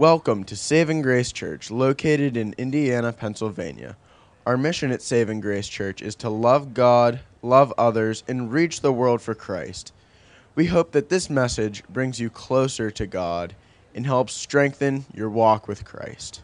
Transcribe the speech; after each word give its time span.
Welcome 0.00 0.44
to 0.44 0.56
Saving 0.56 1.02
Grace 1.02 1.30
Church, 1.30 1.70
located 1.70 2.34
in 2.34 2.54
Indiana, 2.56 3.12
Pennsylvania. 3.12 3.98
Our 4.46 4.56
mission 4.56 4.92
at 4.92 5.02
Saving 5.02 5.42
Grace 5.42 5.68
Church 5.68 6.00
is 6.00 6.14
to 6.14 6.30
love 6.30 6.72
God, 6.72 7.20
love 7.42 7.74
others, 7.76 8.24
and 8.26 8.50
reach 8.50 8.80
the 8.80 8.94
world 8.94 9.20
for 9.20 9.34
Christ. 9.34 9.92
We 10.54 10.64
hope 10.64 10.92
that 10.92 11.10
this 11.10 11.28
message 11.28 11.84
brings 11.90 12.18
you 12.18 12.30
closer 12.30 12.90
to 12.90 13.06
God 13.06 13.54
and 13.94 14.06
helps 14.06 14.32
strengthen 14.32 15.04
your 15.12 15.28
walk 15.28 15.68
with 15.68 15.84
Christ. 15.84 16.40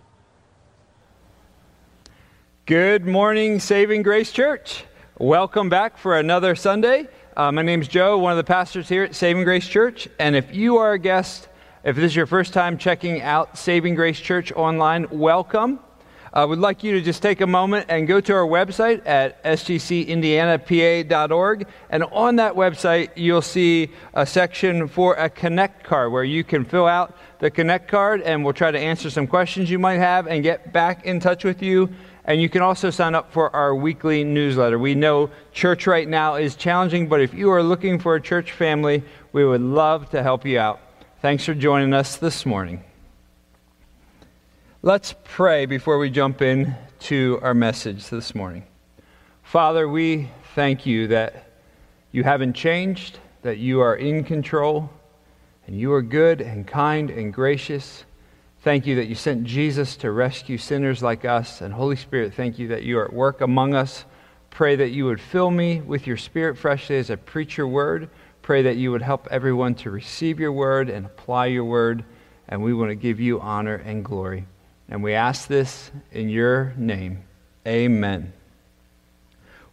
Good 2.67 3.07
morning, 3.07 3.59
Saving 3.59 4.03
Grace 4.03 4.33
Church. 4.33 4.85
Welcome 5.17 5.71
back 5.71 5.97
for 5.97 6.19
another 6.19 6.57
Sunday. 6.57 7.09
Uh, 7.35 7.51
my 7.53 7.63
name's 7.63 7.89
Joe, 7.89 8.19
one 8.19 8.33
of 8.33 8.37
the 8.37 8.45
pastors 8.45 8.87
here 8.87 9.05
at 9.05 9.15
Saving 9.15 9.45
Grace 9.45 9.67
Church. 9.67 10.09
And 10.19 10.37
if 10.37 10.55
you 10.55 10.77
are 10.77 10.93
a 10.93 10.99
guest, 10.99 11.49
if 11.87 11.95
this 11.95 12.07
is 12.07 12.17
your 12.17 12.27
first 12.27 12.53
time 12.53 12.77
checking 12.79 13.23
out 13.23 13.57
Saving 13.57 13.95
Grace 13.95 14.19
Church 14.19 14.51
online, 14.51 15.07
welcome. 15.09 15.79
I 16.33 16.45
would 16.45 16.59
like 16.59 16.83
you 16.83 16.95
to 16.95 17.01
just 17.01 17.23
take 17.23 17.41
a 17.41 17.47
moment 17.47 17.87
and 17.89 18.09
go 18.09 18.21
to 18.23 18.35
our 18.35 18.45
website 18.45 19.07
at 19.07 19.41
sgcindianapa.org. 19.45 21.69
And 21.89 22.03
on 22.03 22.35
that 22.37 22.55
website, 22.55 23.11
you'll 23.15 23.41
see 23.41 23.93
a 24.15 24.27
section 24.27 24.89
for 24.89 25.15
a 25.15 25.31
Connect 25.31 25.85
card 25.85 26.11
where 26.11 26.25
you 26.25 26.43
can 26.43 26.65
fill 26.65 26.89
out 26.89 27.17
the 27.39 27.53
Connect 27.53 27.89
card 27.89 28.21
and 28.23 28.43
we'll 28.43 28.53
try 28.53 28.73
to 28.73 28.81
answer 28.81 29.09
some 29.09 29.29
questions 29.29 29.71
you 29.71 29.79
might 29.79 29.99
have 29.99 30.27
and 30.27 30.43
get 30.43 30.73
back 30.73 31.07
in 31.07 31.21
touch 31.21 31.45
with 31.45 31.63
you. 31.63 31.89
And 32.25 32.43
you 32.43 32.49
can 32.49 32.63
also 32.63 32.91
sign 32.91 33.15
up 33.15 33.33
for 33.33 33.55
our 33.55 33.77
weekly 33.77 34.25
newsletter. 34.25 34.81
We 34.81 34.97
know 34.97 35.31
church 35.53 35.87
right 35.87 36.09
now 36.09 36.35
is 36.35 36.57
challenging, 36.57 37.07
but 37.07 37.21
if 37.21 37.33
you 37.33 37.49
are 37.51 37.63
looking 37.63 38.01
for 38.01 38.17
a 38.17 38.21
church 38.21 38.51
family, 38.51 39.05
we 39.31 39.45
would 39.45 39.61
love 39.61 40.11
to 40.11 40.25
help 40.25 40.45
you 40.45 40.59
out. 40.59 40.81
Thanks 41.27 41.45
for 41.45 41.55
joining 41.55 41.93
us 41.93 42.19
this 42.19 42.47
morning. 42.47 42.85
Let's 44.81 45.13
pray 45.25 45.67
before 45.67 45.99
we 45.99 46.09
jump 46.09 46.41
in 46.41 46.77
to 47.01 47.41
our 47.43 47.53
message 47.53 48.11
this 48.11 48.33
morning. 48.33 48.63
Father, 49.43 49.89
we 49.89 50.31
thank 50.55 50.87
you 50.87 51.09
that 51.09 51.51
you 52.13 52.23
haven't 52.23 52.53
changed, 52.53 53.19
that 53.43 53.59
you 53.59 53.81
are 53.81 53.97
in 53.97 54.23
control, 54.23 54.89
and 55.67 55.77
you 55.77 55.93
are 55.95 56.01
good 56.01 56.41
and 56.41 56.65
kind 56.65 57.11
and 57.11 57.35
gracious. 57.35 58.05
Thank 58.61 58.87
you 58.87 58.95
that 58.95 59.09
you 59.09 59.17
sent 59.17 59.43
Jesus 59.43 59.97
to 59.97 60.13
rescue 60.13 60.59
sinners 60.59 61.03
like 61.03 61.25
us. 61.25 61.61
And 61.61 61.75
Holy 61.75 61.97
Spirit, 61.97 62.35
thank 62.35 62.57
you 62.57 62.69
that 62.69 62.85
you 62.85 63.01
are 63.01 63.07
at 63.07 63.13
work 63.13 63.41
among 63.41 63.75
us. 63.75 64.05
Pray 64.51 64.77
that 64.77 64.91
you 64.91 65.07
would 65.07 65.21
fill 65.21 65.51
me 65.51 65.81
with 65.81 66.07
your 66.07 66.19
spirit 66.19 66.57
freshly 66.57 66.99
as 66.99 67.11
I 67.11 67.17
preach 67.17 67.57
your 67.57 67.67
word. 67.67 68.11
Pray 68.47 68.63
that 68.63 68.77
you 68.77 68.93
would 68.93 69.03
help 69.03 69.27
everyone 69.29 69.75
to 69.75 69.91
receive 69.91 70.39
your 70.39 70.53
word 70.53 70.89
and 70.89 71.05
apply 71.05 71.47
your 71.47 71.65
word, 71.65 72.05
and 72.47 72.63
we 72.63 72.73
want 72.73 72.91
to 72.91 72.95
give 72.95 73.19
you 73.19 73.41
honor 73.41 73.75
and 73.75 74.05
glory. 74.05 74.45
And 74.89 75.03
we 75.03 75.15
ask 75.15 75.49
this 75.49 75.91
in 76.13 76.29
your 76.29 76.73
name. 76.77 77.25
Amen. 77.67 78.33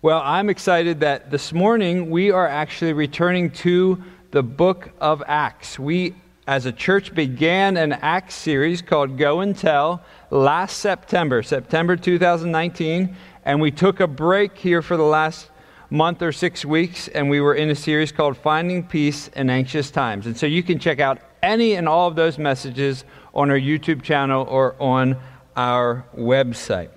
Well, 0.02 0.24
I'm 0.26 0.50
excited 0.50 1.02
that 1.02 1.30
this 1.30 1.54
morning 1.54 2.10
we 2.10 2.32
are 2.32 2.48
actually 2.48 2.94
returning 2.94 3.52
to 3.52 4.02
the 4.32 4.42
book 4.42 4.90
of 5.00 5.22
Acts. 5.28 5.78
We, 5.78 6.16
as 6.48 6.66
a 6.66 6.72
church, 6.72 7.14
began 7.14 7.78
an 7.78 7.94
Acts 7.94 8.34
series 8.34 8.82
called 8.82 9.20
Go 9.20 9.42
and 9.42 9.56
Tell 9.56 10.02
last 10.32 10.80
September, 10.80 11.44
September 11.44 11.96
2019, 11.96 13.16
and 13.46 13.62
we 13.62 13.70
took 13.70 14.00
a 14.00 14.08
break 14.08 14.58
here 14.58 14.82
for 14.82 14.98
the 14.98 15.04
last 15.04 15.48
month 15.94 16.24
or 16.24 16.32
six 16.32 16.66
weeks, 16.66 17.08
and 17.10 17.30
we 17.30 17.40
were 17.40 17.54
in 17.54 17.70
a 17.70 17.76
series 17.76 18.12
called 18.12 18.36
Finding 18.36 18.84
Peace 18.84 19.28
in 19.36 19.48
Anxious 19.48 19.92
Times. 19.92 20.26
And 20.26 20.36
so 20.36 20.48
you 20.48 20.64
can 20.64 20.80
check 20.80 21.00
out 21.00 21.20
any 21.44 21.76
and 21.76 21.88
all 21.88 22.08
of 22.08 22.16
those 22.16 22.40
messages 22.40 23.06
on 23.32 23.52
our 23.52 23.60
YouTube 23.60 24.02
channel 24.02 24.44
or 24.50 24.76
on 24.82 25.16
our 25.56 26.04
website. 26.18 26.90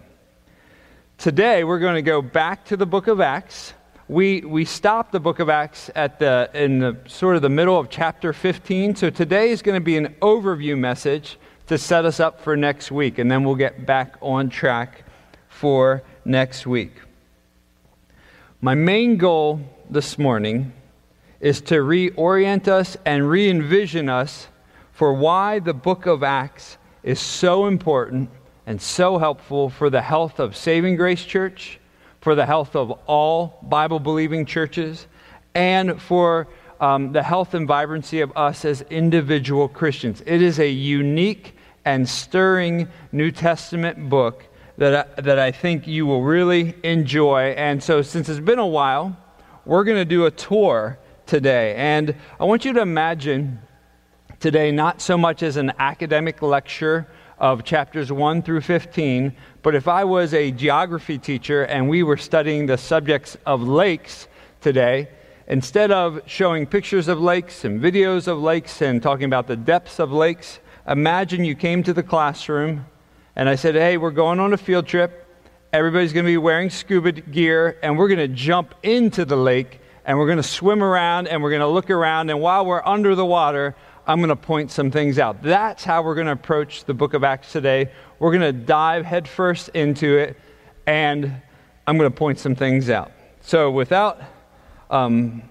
Today, 1.18 1.62
we're 1.62 1.78
going 1.78 1.96
to 1.96 2.02
go 2.02 2.22
back 2.22 2.64
to 2.66 2.76
the 2.78 2.86
book 2.86 3.06
of 3.06 3.20
Acts. 3.20 3.74
We, 4.08 4.40
we 4.40 4.64
stopped 4.64 5.12
the 5.12 5.20
book 5.20 5.40
of 5.40 5.50
Acts 5.50 5.90
at 5.94 6.18
the, 6.18 6.48
in 6.54 6.78
the 6.78 6.96
sort 7.06 7.36
of 7.36 7.42
the 7.42 7.50
middle 7.50 7.78
of 7.78 7.90
chapter 7.90 8.32
15. 8.32 8.96
So 8.96 9.10
today 9.10 9.50
is 9.50 9.60
going 9.60 9.78
to 9.78 9.84
be 9.84 9.98
an 9.98 10.16
overview 10.22 10.78
message 10.78 11.38
to 11.66 11.76
set 11.76 12.06
us 12.06 12.18
up 12.18 12.40
for 12.40 12.56
next 12.56 12.90
week, 12.90 13.18
and 13.18 13.30
then 13.30 13.44
we'll 13.44 13.56
get 13.56 13.84
back 13.84 14.14
on 14.22 14.48
track 14.48 15.04
for 15.48 16.02
next 16.24 16.66
week. 16.66 16.92
My 18.62 18.74
main 18.74 19.18
goal 19.18 19.60
this 19.90 20.18
morning 20.18 20.72
is 21.40 21.60
to 21.62 21.74
reorient 21.74 22.68
us 22.68 22.96
and 23.04 23.28
re 23.28 23.50
envision 23.50 24.08
us 24.08 24.48
for 24.92 25.12
why 25.12 25.58
the 25.58 25.74
book 25.74 26.06
of 26.06 26.22
Acts 26.22 26.78
is 27.02 27.20
so 27.20 27.66
important 27.66 28.30
and 28.64 28.80
so 28.80 29.18
helpful 29.18 29.68
for 29.68 29.90
the 29.90 30.00
health 30.00 30.40
of 30.40 30.56
Saving 30.56 30.96
Grace 30.96 31.22
Church, 31.22 31.78
for 32.22 32.34
the 32.34 32.46
health 32.46 32.74
of 32.74 32.92
all 33.06 33.58
Bible 33.62 34.00
believing 34.00 34.46
churches, 34.46 35.06
and 35.54 36.00
for 36.00 36.48
um, 36.80 37.12
the 37.12 37.22
health 37.22 37.52
and 37.52 37.68
vibrancy 37.68 38.22
of 38.22 38.34
us 38.38 38.64
as 38.64 38.80
individual 38.88 39.68
Christians. 39.68 40.22
It 40.24 40.40
is 40.40 40.58
a 40.58 40.70
unique 40.70 41.56
and 41.84 42.08
stirring 42.08 42.88
New 43.12 43.30
Testament 43.30 44.08
book 44.08 44.44
that 44.78 45.18
I, 45.18 45.20
that 45.22 45.38
I 45.38 45.52
think 45.52 45.86
you 45.86 46.06
will 46.06 46.22
really 46.22 46.74
enjoy. 46.82 47.54
And 47.56 47.82
so, 47.82 48.02
since 48.02 48.28
it's 48.28 48.40
been 48.40 48.58
a 48.58 48.66
while, 48.66 49.16
we're 49.64 49.84
going 49.84 49.96
to 49.96 50.04
do 50.04 50.26
a 50.26 50.30
tour 50.30 50.98
today. 51.26 51.74
And 51.76 52.14
I 52.38 52.44
want 52.44 52.64
you 52.64 52.72
to 52.74 52.80
imagine 52.80 53.60
today 54.38 54.70
not 54.70 55.00
so 55.00 55.16
much 55.16 55.42
as 55.42 55.56
an 55.56 55.72
academic 55.78 56.42
lecture 56.42 57.08
of 57.38 57.64
chapters 57.64 58.10
1 58.10 58.42
through 58.42 58.60
15, 58.62 59.34
but 59.62 59.74
if 59.74 59.88
I 59.88 60.04
was 60.04 60.32
a 60.32 60.50
geography 60.52 61.18
teacher 61.18 61.64
and 61.64 61.88
we 61.88 62.02
were 62.02 62.16
studying 62.16 62.66
the 62.66 62.78
subjects 62.78 63.36
of 63.44 63.62
lakes 63.62 64.28
today, 64.60 65.08
instead 65.48 65.90
of 65.90 66.20
showing 66.26 66.66
pictures 66.66 67.08
of 67.08 67.20
lakes 67.20 67.64
and 67.64 67.80
videos 67.80 68.26
of 68.26 68.40
lakes 68.40 68.80
and 68.80 69.02
talking 69.02 69.26
about 69.26 69.46
the 69.46 69.56
depths 69.56 69.98
of 69.98 70.12
lakes, 70.12 70.60
imagine 70.88 71.44
you 71.44 71.54
came 71.54 71.82
to 71.82 71.92
the 71.92 72.02
classroom 72.02 72.86
and 73.36 73.50
I 73.50 73.54
said, 73.54 73.74
hey, 73.74 73.98
we're 73.98 74.10
going 74.12 74.40
on 74.40 74.54
a 74.54 74.56
field 74.56 74.86
trip. 74.86 75.24
Everybody's 75.70 76.14
going 76.14 76.24
to 76.24 76.30
be 76.30 76.38
wearing 76.38 76.70
scuba 76.70 77.12
gear, 77.12 77.78
and 77.82 77.98
we're 77.98 78.08
going 78.08 78.18
to 78.18 78.34
jump 78.34 78.74
into 78.82 79.26
the 79.26 79.36
lake, 79.36 79.80
and 80.06 80.16
we're 80.16 80.24
going 80.24 80.38
to 80.38 80.42
swim 80.42 80.82
around, 80.82 81.28
and 81.28 81.42
we're 81.42 81.50
going 81.50 81.60
to 81.60 81.68
look 81.68 81.90
around. 81.90 82.30
And 82.30 82.40
while 82.40 82.64
we're 82.64 82.82
under 82.82 83.14
the 83.14 83.26
water, 83.26 83.76
I'm 84.06 84.20
going 84.20 84.30
to 84.30 84.36
point 84.36 84.70
some 84.70 84.90
things 84.90 85.18
out. 85.18 85.42
That's 85.42 85.84
how 85.84 86.00
we're 86.00 86.14
going 86.14 86.28
to 86.28 86.32
approach 86.32 86.84
the 86.84 86.94
book 86.94 87.12
of 87.12 87.24
Acts 87.24 87.52
today. 87.52 87.92
We're 88.18 88.30
going 88.30 88.40
to 88.40 88.52
dive 88.54 89.04
headfirst 89.04 89.68
into 89.70 90.16
it, 90.16 90.38
and 90.86 91.42
I'm 91.86 91.98
going 91.98 92.10
to 92.10 92.16
point 92.16 92.38
some 92.38 92.54
things 92.54 92.88
out. 92.88 93.12
So, 93.42 93.70
without 93.70 94.22
um, 94.88 95.42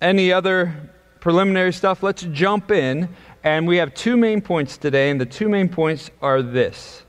any 0.00 0.32
other 0.32 0.90
preliminary 1.20 1.72
stuff, 1.72 2.02
let's 2.02 2.24
jump 2.32 2.72
in. 2.72 3.08
And 3.44 3.68
we 3.68 3.76
have 3.76 3.94
two 3.94 4.16
main 4.16 4.40
points 4.40 4.76
today, 4.76 5.10
and 5.10 5.20
the 5.20 5.26
two 5.26 5.48
main 5.48 5.68
points 5.68 6.10
are 6.20 6.42
this. 6.42 7.04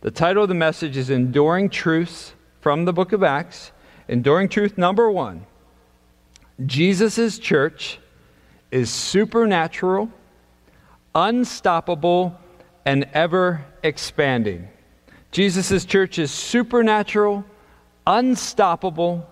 The 0.00 0.12
title 0.12 0.44
of 0.44 0.48
the 0.48 0.54
message 0.54 0.96
is 0.96 1.10
Enduring 1.10 1.70
Truths 1.70 2.32
from 2.60 2.84
the 2.84 2.92
book 2.92 3.12
of 3.12 3.24
Acts. 3.24 3.72
Enduring 4.06 4.48
truth 4.48 4.78
number 4.78 5.10
one 5.10 5.44
Jesus' 6.64 7.36
church 7.40 7.98
is 8.70 8.90
supernatural, 8.90 10.08
unstoppable, 11.16 12.38
and 12.84 13.08
ever 13.12 13.66
expanding. 13.82 14.68
Jesus' 15.32 15.84
church 15.84 16.20
is 16.20 16.30
supernatural, 16.30 17.44
unstoppable, 18.06 19.28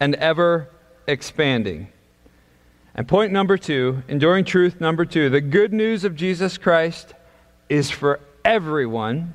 and 0.00 0.14
ever 0.14 0.70
expanding. 1.06 1.88
And 2.94 3.06
point 3.06 3.30
number 3.30 3.58
two, 3.58 4.02
enduring 4.08 4.46
truth 4.46 4.80
number 4.80 5.04
two, 5.04 5.28
the 5.28 5.42
good 5.42 5.74
news 5.74 6.04
of 6.04 6.16
Jesus 6.16 6.56
Christ 6.56 7.12
is 7.68 7.90
for 7.90 8.20
everyone 8.42 9.34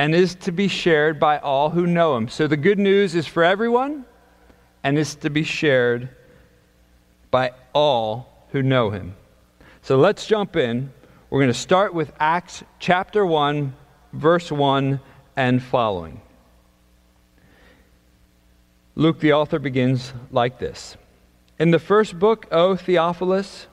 and 0.00 0.14
is 0.14 0.34
to 0.34 0.50
be 0.50 0.66
shared 0.66 1.20
by 1.20 1.36
all 1.36 1.68
who 1.68 1.86
know 1.86 2.16
him. 2.16 2.26
So 2.26 2.46
the 2.46 2.56
good 2.56 2.78
news 2.78 3.14
is 3.14 3.26
for 3.26 3.44
everyone 3.44 4.06
and 4.82 4.96
is 4.96 5.14
to 5.16 5.28
be 5.28 5.44
shared 5.44 6.08
by 7.30 7.52
all 7.74 8.46
who 8.52 8.62
know 8.62 8.88
him. 8.88 9.14
So 9.82 9.98
let's 9.98 10.26
jump 10.26 10.56
in. 10.56 10.90
We're 11.28 11.40
going 11.40 11.52
to 11.52 11.58
start 11.58 11.92
with 11.92 12.14
Acts 12.18 12.64
chapter 12.78 13.26
1, 13.26 13.76
verse 14.14 14.50
1 14.50 15.00
and 15.36 15.62
following. 15.62 16.22
Luke, 18.94 19.20
the 19.20 19.34
author, 19.34 19.58
begins 19.58 20.14
like 20.30 20.58
this 20.58 20.96
In 21.58 21.72
the 21.72 21.78
first 21.78 22.18
book, 22.18 22.46
O 22.50 22.74
Theophilus, 22.74 23.66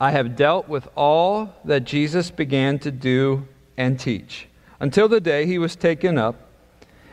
I 0.00 0.12
have 0.12 0.36
dealt 0.36 0.68
with 0.68 0.86
all 0.96 1.52
that 1.64 1.82
Jesus 1.82 2.30
began 2.30 2.78
to 2.78 2.92
do 2.92 3.48
and 3.76 3.98
teach 3.98 4.46
until 4.82 5.06
the 5.06 5.20
day 5.20 5.46
he 5.46 5.58
was 5.58 5.76
taken 5.76 6.18
up, 6.18 6.34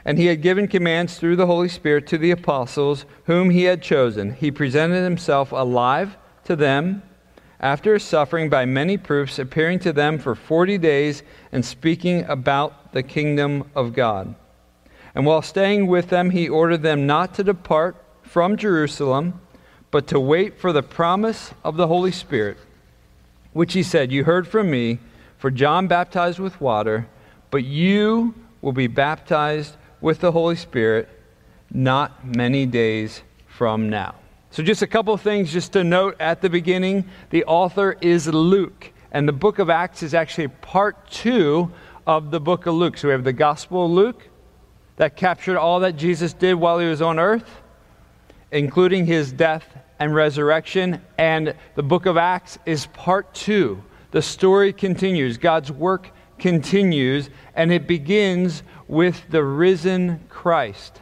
and 0.04 0.18
he 0.18 0.26
had 0.26 0.42
given 0.42 0.68
commands 0.68 1.20
through 1.20 1.36
the 1.36 1.46
Holy 1.46 1.70
Spirit 1.70 2.08
to 2.08 2.18
the 2.18 2.32
apostles 2.32 3.06
whom 3.26 3.52
he 3.52 3.66
had 3.66 3.84
chosen. 3.84 4.34
He 4.34 4.50
presented 4.50 5.04
himself 5.04 5.52
alive 5.52 6.18
to 6.46 6.56
them 6.56 7.04
after 7.60 8.00
suffering 8.00 8.50
by 8.50 8.66
many 8.66 8.98
proofs, 8.98 9.38
appearing 9.38 9.78
to 9.80 9.94
them 9.94 10.18
for 10.18 10.34
forty 10.34 10.80
days 10.80 11.22
and 11.52 11.64
speaking 11.64 12.26
about 12.26 12.92
the 12.92 13.04
kingdom 13.04 13.70
of 13.76 13.94
God. 13.94 14.34
And 15.14 15.28
while 15.28 15.44
staying 15.44 15.86
with 15.86 16.10
them, 16.10 16.32
he 16.32 16.50
ordered 16.50 16.82
them 16.82 17.06
not 17.06 17.36
to 17.36 17.44
depart 17.44 17.96
from 18.24 18.58
Jerusalem, 18.58 19.40
but 19.92 20.08
to 20.08 20.20
wait 20.20 20.60
for 20.60 20.74
the 20.74 20.82
promise 20.82 21.54
of 21.64 21.78
the 21.78 21.88
Holy 21.88 22.12
Spirit, 22.12 22.58
which 23.54 23.74
he 23.74 23.84
said, 23.84 24.12
You 24.12 24.24
heard 24.24 24.48
from 24.48 24.72
me, 24.72 24.98
for 25.38 25.52
John 25.52 25.88
baptized 25.88 26.40
with 26.40 26.60
water, 26.60 27.08
but 27.52 27.64
you 27.64 28.34
will 28.62 28.74
be 28.74 28.88
baptized 28.88 29.76
with 30.02 30.20
the 30.20 30.32
Holy 30.32 30.56
Spirit 30.56 31.10
not 31.72 32.26
many 32.26 32.66
days 32.66 33.22
from 33.48 33.90
now. 33.90 34.16
So, 34.52 34.64
just 34.64 34.82
a 34.82 34.88
couple 34.88 35.14
of 35.14 35.22
things 35.22 35.52
just 35.52 35.74
to 35.74 35.84
note 35.84 36.16
at 36.20 36.42
the 36.42 36.50
beginning. 36.50 37.06
The 37.30 37.44
author 37.46 37.96
is 38.02 38.28
Luke, 38.28 38.92
and 39.12 39.28
the 39.28 39.34
book 39.34 39.60
of 39.60 39.70
Acts 39.70 40.02
is 40.02 40.14
actually 40.16 40.48
part 40.48 41.10
two 41.12 41.72
of 42.08 42.32
the 42.32 42.40
book 42.40 42.66
of 42.66 42.74
Luke. 42.74 42.98
So, 42.98 43.10
we 43.10 43.12
have 43.12 43.24
the 43.24 43.34
Gospel 43.34 43.86
of 43.86 43.92
Luke 43.92 44.28
that 44.96 45.16
captured 45.16 45.58
all 45.58 45.82
that 45.82 45.96
Jesus 45.96 46.34
did 46.34 46.56
while 46.56 46.80
he 46.80 46.88
was 46.88 47.02
on 47.02 47.20
earth, 47.20 47.62
including 48.52 49.06
his 49.06 49.32
death 49.32 49.66
and 50.00 50.16
resurrection. 50.16 51.02
And 51.18 51.54
the 51.76 51.84
book 51.84 52.08
of 52.08 52.18
Acts 52.18 52.58
is 52.66 52.88
part 52.88 53.32
two. 53.34 53.84
The 54.12 54.22
story 54.24 54.74
continues, 54.74 55.38
God's 55.38 55.72
work 55.72 56.10
continues, 56.40 57.30
and 57.56 57.72
it 57.72 57.88
begins 57.88 58.64
with 58.88 59.24
the 59.30 59.44
risen 59.44 60.22
Christ. 60.30 61.02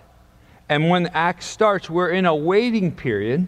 And 0.70 0.90
when 0.90 1.08
Acts 1.08 1.46
starts, 1.46 1.90
we're 1.90 2.10
in 2.10 2.26
a 2.26 2.36
waiting 2.36 2.92
period 2.92 3.48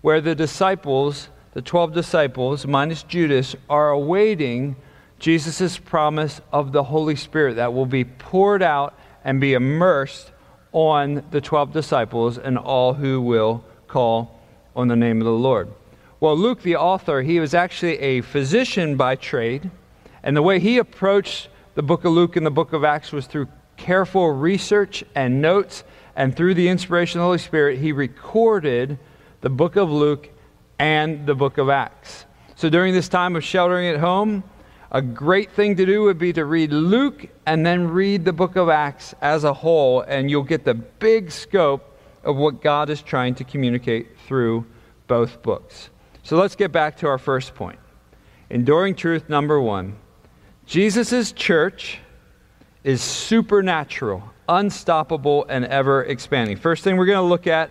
where 0.00 0.20
the 0.20 0.34
disciples, 0.34 1.28
the 1.52 1.62
12 1.62 1.92
disciples, 1.92 2.66
minus 2.66 3.02
Judas, 3.02 3.54
are 3.68 3.90
awaiting 3.90 4.76
Jesus' 5.18 5.78
promise 5.78 6.40
of 6.52 6.72
the 6.72 6.82
Holy 6.82 7.16
Spirit 7.16 7.56
that 7.56 7.72
will 7.72 7.86
be 7.86 8.04
poured 8.04 8.62
out 8.62 8.98
and 9.24 9.40
be 9.40 9.54
immersed 9.54 10.32
on 10.72 11.24
the 11.30 11.40
12 11.40 11.72
disciples 11.72 12.38
and 12.38 12.58
all 12.58 12.94
who 12.94 13.20
will 13.20 13.64
call 13.86 14.40
on 14.76 14.88
the 14.88 14.96
name 14.96 15.20
of 15.20 15.24
the 15.24 15.30
Lord. 15.30 15.68
Well, 16.20 16.36
Luke, 16.36 16.62
the 16.62 16.76
author, 16.76 17.22
he 17.22 17.40
was 17.40 17.54
actually 17.54 17.98
a 17.98 18.20
physician 18.22 18.96
by 18.96 19.16
trade, 19.16 19.70
and 20.22 20.36
the 20.36 20.42
way 20.42 20.58
he 20.58 20.78
approached 20.78 21.48
the 21.74 21.82
book 21.82 22.04
of 22.04 22.12
Luke 22.12 22.36
and 22.36 22.44
the 22.44 22.50
book 22.50 22.72
of 22.72 22.84
Acts 22.84 23.12
was 23.12 23.26
through 23.26 23.48
careful 23.76 24.30
research 24.30 25.04
and 25.14 25.40
notes 25.40 25.84
and 26.16 26.36
through 26.36 26.54
the 26.54 26.68
inspiration 26.68 27.20
of 27.20 27.22
the 27.22 27.26
Holy 27.26 27.38
Spirit, 27.38 27.78
he 27.78 27.92
recorded 27.92 28.98
the 29.40 29.48
book 29.48 29.76
of 29.76 29.88
Luke 29.88 30.28
and 30.78 31.24
the 31.26 31.34
book 31.34 31.58
of 31.58 31.68
Acts. 31.68 32.26
So 32.56 32.68
during 32.68 32.92
this 32.92 33.08
time 33.08 33.36
of 33.36 33.44
sheltering 33.44 33.86
at 33.86 34.00
home, 34.00 34.42
a 34.90 35.00
great 35.00 35.52
thing 35.52 35.76
to 35.76 35.86
do 35.86 36.02
would 36.02 36.18
be 36.18 36.32
to 36.32 36.44
read 36.44 36.72
Luke 36.72 37.28
and 37.46 37.64
then 37.64 37.86
read 37.86 38.24
the 38.24 38.32
book 38.32 38.56
of 38.56 38.68
Acts 38.68 39.14
as 39.20 39.44
a 39.44 39.52
whole, 39.52 40.00
and 40.00 40.28
you'll 40.28 40.42
get 40.42 40.64
the 40.64 40.74
big 40.74 41.30
scope 41.30 41.96
of 42.24 42.36
what 42.36 42.62
God 42.62 42.90
is 42.90 43.00
trying 43.00 43.34
to 43.36 43.44
communicate 43.44 44.18
through 44.26 44.66
both 45.06 45.40
books. 45.42 45.90
So 46.24 46.36
let's 46.36 46.56
get 46.56 46.72
back 46.72 46.96
to 46.98 47.06
our 47.06 47.18
first 47.18 47.54
point. 47.54 47.78
Enduring 48.50 48.96
truth 48.96 49.28
number 49.28 49.60
one 49.60 49.96
Jesus' 50.68 51.32
church 51.32 51.98
is 52.84 53.00
supernatural 53.00 54.22
unstoppable 54.48 55.46
and 55.48 55.64
ever 55.64 56.04
expanding. 56.04 56.58
First 56.58 56.84
thing 56.84 56.98
we're 56.98 57.06
going 57.06 57.16
to 57.16 57.22
look 57.22 57.46
at 57.46 57.70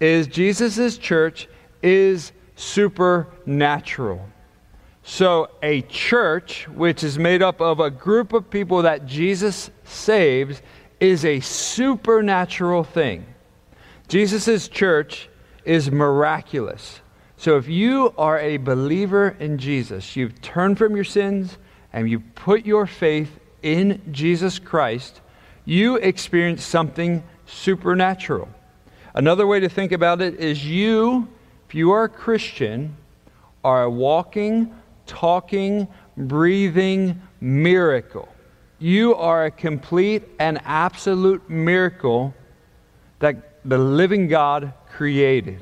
is 0.00 0.26
Jesus' 0.26 0.96
church 0.96 1.46
is 1.82 2.32
supernatural. 2.56 4.26
So, 5.02 5.50
a 5.62 5.82
church, 5.82 6.66
which 6.68 7.04
is 7.04 7.18
made 7.18 7.42
up 7.42 7.60
of 7.60 7.80
a 7.80 7.90
group 7.90 8.32
of 8.32 8.50
people 8.50 8.82
that 8.82 9.06
Jesus 9.06 9.70
saves, 9.84 10.60
is 11.00 11.24
a 11.24 11.40
supernatural 11.40 12.82
thing. 12.82 13.26
Jesus' 14.08 14.68
church 14.68 15.28
is 15.64 15.90
miraculous. 15.90 17.00
So, 17.36 17.58
if 17.58 17.68
you 17.68 18.14
are 18.16 18.38
a 18.38 18.56
believer 18.56 19.36
in 19.38 19.58
Jesus, 19.58 20.16
you've 20.16 20.40
turned 20.40 20.78
from 20.78 20.94
your 20.94 21.04
sins 21.04 21.58
and 21.92 22.08
you 22.08 22.20
put 22.20 22.66
your 22.66 22.86
faith 22.86 23.38
in 23.62 24.00
Jesus 24.12 24.58
Christ, 24.58 25.20
you 25.64 25.96
experience 25.96 26.64
something 26.64 27.22
supernatural. 27.46 28.48
Another 29.14 29.46
way 29.46 29.60
to 29.60 29.68
think 29.68 29.92
about 29.92 30.22
it 30.22 30.38
is 30.38 30.64
you, 30.64 31.28
if 31.68 31.74
you 31.74 31.90
are 31.90 32.04
a 32.04 32.08
Christian, 32.08 32.96
are 33.64 33.84
a 33.84 33.90
walking, 33.90 34.74
talking, 35.06 35.88
breathing 36.16 37.20
miracle. 37.40 38.28
You 38.78 39.14
are 39.16 39.46
a 39.46 39.50
complete 39.50 40.22
and 40.38 40.60
absolute 40.64 41.48
miracle 41.50 42.34
that 43.18 43.60
the 43.64 43.78
living 43.78 44.28
God 44.28 44.72
created 44.90 45.60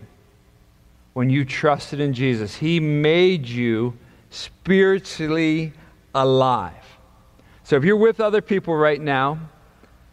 when 1.14 1.30
you 1.30 1.44
trusted 1.44 1.98
in 1.98 2.12
Jesus. 2.12 2.54
He 2.54 2.78
made 2.78 3.46
you 3.46 3.96
spiritually 4.28 5.72
alive. 6.16 6.84
So 7.62 7.76
if 7.76 7.84
you're 7.84 7.96
with 7.96 8.20
other 8.20 8.40
people 8.40 8.74
right 8.74 9.00
now, 9.00 9.38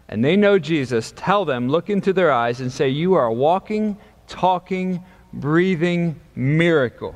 and 0.10 0.24
they 0.24 0.36
know 0.36 0.60
Jesus, 0.60 1.14
tell 1.16 1.46
them, 1.46 1.70
look 1.70 1.90
into 1.90 2.14
their 2.14 2.32
eyes, 2.32 2.60
and 2.62 2.72
say, 2.72 2.90
You 2.90 3.14
are 3.14 3.26
a 3.26 3.34
walking, 3.34 3.98
talking, 4.28 5.04
breathing 5.32 6.20
miracle. 6.36 7.16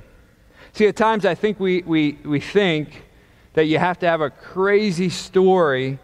See, 0.74 0.88
at 0.88 0.96
times 0.96 1.26
I 1.26 1.36
think 1.36 1.60
we, 1.60 1.82
we, 1.84 2.18
we 2.24 2.40
think 2.40 3.06
that 3.54 3.66
you 3.66 3.78
have 3.78 4.00
to 4.00 4.08
have 4.08 4.22
a 4.22 4.30
crazy 4.30 5.10
story, 5.10 6.00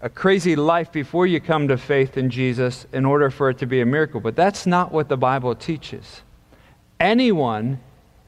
a 0.00 0.08
crazy 0.08 0.56
life 0.56 0.90
before 0.90 1.26
you 1.26 1.40
come 1.40 1.68
to 1.68 1.76
faith 1.76 2.16
in 2.16 2.30
Jesus 2.30 2.86
in 2.92 3.04
order 3.04 3.30
for 3.30 3.50
it 3.50 3.58
to 3.58 3.66
be 3.66 3.80
a 3.80 3.86
miracle. 3.86 4.20
But 4.20 4.36
that's 4.36 4.66
not 4.66 4.90
what 4.90 5.08
the 5.08 5.16
Bible 5.16 5.54
teaches. 5.54 6.22
Anyone 6.98 7.80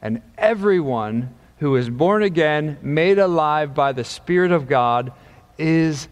and 0.02 0.20
everyone 0.36 1.34
who 1.62 1.76
is 1.76 1.88
born 1.88 2.24
again, 2.24 2.76
made 2.82 3.20
alive 3.20 3.72
by 3.72 3.92
the 3.92 4.02
Spirit 4.02 4.50
of 4.50 4.66
God, 4.66 5.12
is 5.58 6.08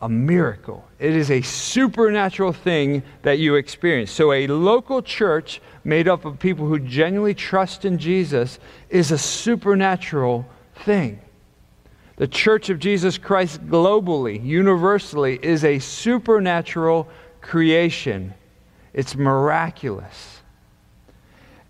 a 0.00 0.08
miracle. 0.08 0.82
It 0.98 1.14
is 1.14 1.30
a 1.30 1.42
supernatural 1.42 2.54
thing 2.54 3.02
that 3.20 3.38
you 3.38 3.56
experience. 3.56 4.10
So, 4.10 4.32
a 4.32 4.46
local 4.46 5.02
church 5.02 5.60
made 5.84 6.08
up 6.08 6.24
of 6.24 6.38
people 6.38 6.66
who 6.66 6.78
genuinely 6.78 7.34
trust 7.34 7.84
in 7.84 7.98
Jesus 7.98 8.58
is 8.88 9.10
a 9.10 9.18
supernatural 9.18 10.48
thing. 10.74 11.20
The 12.16 12.26
Church 12.26 12.70
of 12.70 12.78
Jesus 12.78 13.18
Christ 13.18 13.62
globally, 13.66 14.42
universally, 14.42 15.38
is 15.42 15.64
a 15.64 15.80
supernatural 15.80 17.10
creation. 17.42 18.32
It's 18.94 19.14
miraculous. 19.14 20.40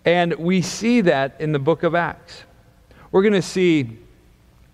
And 0.05 0.35
we 0.35 0.61
see 0.61 1.01
that 1.01 1.35
in 1.41 1.51
the 1.51 1.59
book 1.59 1.83
of 1.83 1.95
Acts. 1.95 2.45
We're 3.15 3.21
going 3.21 3.31
to 3.31 3.41
see 3.41 3.97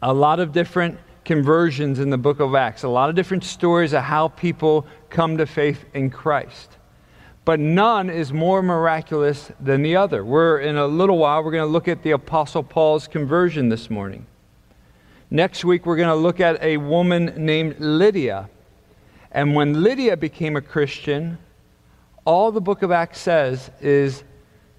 a 0.02 0.12
lot 0.12 0.40
of 0.40 0.52
different 0.52 0.98
conversions 1.24 2.00
in 2.00 2.10
the 2.10 2.18
book 2.18 2.40
of 2.40 2.56
Acts, 2.56 2.82
a 2.82 2.90
lot 2.90 3.08
of 3.08 3.16
different 3.16 3.44
stories 3.44 3.94
of 3.94 4.02
how 4.02 4.30
people 4.30 4.88
come 5.12 5.38
to 5.38 5.46
faith 5.46 5.86
in 5.94 6.10
Christ. 6.10 6.78
But 7.46 7.60
none 7.60 8.10
is 8.10 8.34
more 8.34 8.64
miraculous 8.64 9.52
than 9.60 9.84
the 9.84 9.96
other. 9.96 10.26
We're 10.26 10.58
in 10.58 10.76
a 10.76 10.88
little 10.88 11.20
while, 11.20 11.44
we're 11.44 11.52
going 11.52 11.68
to 11.68 11.72
look 11.72 11.88
at 11.88 12.02
the 12.02 12.10
Apostle 12.14 12.64
Paul's 12.64 13.08
conversion 13.08 13.70
this 13.70 13.92
morning. 13.92 14.26
Next 15.30 15.64
week, 15.64 15.86
we're 15.86 15.98
going 15.98 16.10
to 16.10 16.16
look 16.16 16.40
at 16.40 16.60
a 16.64 16.78
woman 16.78 17.36
named 17.38 17.76
Lydia. 17.78 18.50
And 19.32 19.54
when 19.54 19.84
Lydia 19.84 20.18
became 20.18 20.56
a 20.56 20.62
Christian, 20.62 21.38
all 22.26 22.52
the 22.52 22.60
book 22.60 22.82
of 22.82 22.90
Acts 22.90 23.20
says 23.20 23.70
is 23.82 24.24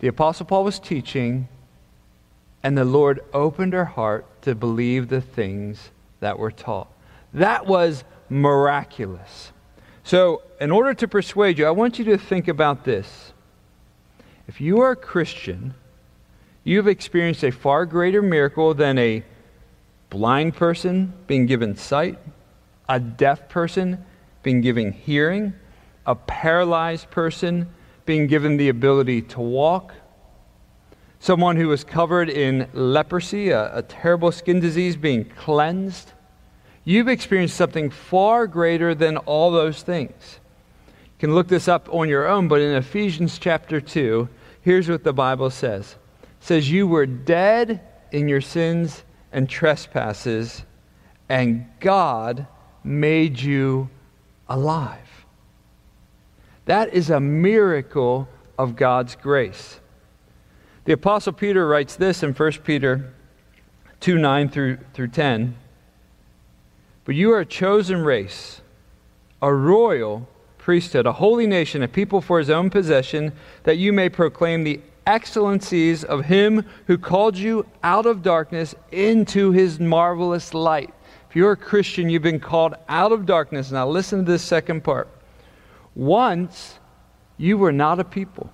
the 0.01 0.09
Apostle 0.09 0.47
Paul 0.47 0.65
was 0.65 0.81
teaching, 0.81 1.47
and 2.63 2.77
the 2.77 2.85
Lord 2.85 3.21
opened 3.33 3.73
her 3.73 3.85
heart 3.85 4.27
to 4.43 4.55
believe 4.55 5.09
the 5.09 5.21
things 5.21 5.91
that 6.21 6.39
were 6.39 6.51
taught. 6.51 6.89
That 7.35 7.67
was 7.67 8.05
miraculous. 8.29 9.53
So, 10.05 10.43
in 10.61 10.71
order 10.71 10.95
to 10.95 11.09
persuade 11.09 11.59
you, 11.59 11.67
I 11.67 11.71
want 11.71 11.99
you 11.99 12.05
to 12.07 12.19
think 12.19 12.49
about 12.49 12.85
this. 12.85 13.33
If 14.49 14.61
you 14.61 14.81
are 14.81 14.93
a 14.93 14.97
Christian, 14.97 15.75
you've 16.65 16.89
experienced 16.89 17.45
a 17.45 17.51
far 17.51 17.87
greater 17.87 18.23
miracle 18.23 18.75
than 18.75 18.99
a 18.99 19.23
blind 20.11 20.55
person 20.55 21.13
being 21.27 21.47
given 21.47 21.77
sight, 21.77 22.19
a 22.89 23.01
deaf 23.01 23.49
person 23.49 24.05
being 24.43 24.61
given 24.61 24.93
hearing, 24.93 25.55
a 26.05 26.15
paralyzed 26.15 27.11
person 27.11 27.69
being 28.05 28.27
given 28.27 28.57
the 28.57 28.69
ability 28.69 29.23
to 29.23 29.41
walk, 29.41 29.95
someone 31.23 31.55
who 31.55 31.69
was 31.69 31.85
covered 31.85 32.29
in 32.29 32.69
leprosy, 32.73 33.51
a, 33.51 33.77
a, 33.77 33.83
terrible 33.83 34.33
skin 34.33 34.59
disease, 34.59 34.97
being 34.97 35.25
cleansed. 35.25 36.11
You've 36.83 37.07
experienced 37.07 37.57
something 37.57 37.91
far 37.91 38.49
greater 38.49 38.93
than 38.93 39.19
all 39.19 39.53
those 39.53 39.85
things. 39.85 40.41
You 40.89 41.21
can 41.21 41.33
look 41.33 41.47
this 41.47 41.69
up 41.69 41.89
on 41.95 42.09
your 42.09 42.27
own, 42.27 42.49
but 42.49 42.61
in 42.61 42.75
Ephesians 42.75 43.39
chapter 43.39 43.81
2, 43.81 44.29
here's 44.63 44.89
what 44.89 45.05
the 45.05 45.13
Bible 45.13 45.49
says. 45.51 45.95
It 46.25 46.29
says, 46.41 46.69
You 46.73 46.89
were 46.89 47.07
dead 47.07 47.81
in 48.11 48.29
your 48.29 48.41
sins 48.41 49.05
and 49.31 49.49
trespasses, 49.49 50.65
and 51.29 51.67
God 51.79 52.49
made 52.83 53.39
you 53.41 53.89
alive. 54.49 54.99
That 56.65 56.93
is 56.93 57.11
a 57.11 57.21
miracle 57.21 58.29
of 58.59 58.75
God's 58.75 59.15
grace. 59.15 59.79
The 60.85 60.93
Apostle 60.93 61.33
Peter 61.33 61.67
writes 61.67 61.95
this 61.95 62.23
in 62.23 62.33
1 62.33 62.53
Peter 62.65 63.13
2 64.01 64.19
9 64.19 64.49
through, 64.49 64.79
through 64.95 65.09
10. 65.09 65.55
But 67.05 67.15
you 67.15 67.33
are 67.33 67.41
a 67.41 67.47
chosen 67.47 68.03
race, 68.03 68.61
a 69.41 69.53
royal 69.53 70.29
priesthood, 70.59 71.07
a 71.07 71.13
holy 71.13 71.47
nation, 71.47 71.83
a 71.83 71.89
people 71.89 72.21
for 72.21 72.39
his 72.39 72.51
own 72.51 72.71
possession, 72.71 73.33
that 73.63 73.79
you 73.79 73.93
may 73.93 74.09
proclaim 74.09 74.65
the 74.65 74.81
excellencies 75.07 76.05
of 76.05 76.25
him 76.25 76.65
who 76.87 76.99
called 76.99 77.37
you 77.37 77.67
out 77.83 78.07
of 78.07 78.23
darkness 78.23 78.75
into 78.91 79.53
his 79.53 79.79
marvelous 79.79 80.55
light. 80.55 80.93
If 81.29 81.37
you're 81.37 81.53
a 81.53 81.57
Christian, 81.57 82.09
you've 82.09 82.23
been 82.23 82.41
called 82.41 82.75
out 82.89 83.13
of 83.13 83.27
darkness. 83.27 83.71
Now, 83.71 83.89
listen 83.89 84.25
to 84.25 84.31
this 84.31 84.43
second 84.43 84.85
part. 84.85 85.09
Once 85.95 86.79
you 87.37 87.57
were 87.57 87.73
not 87.73 87.99
a 87.99 88.05
people, 88.05 88.53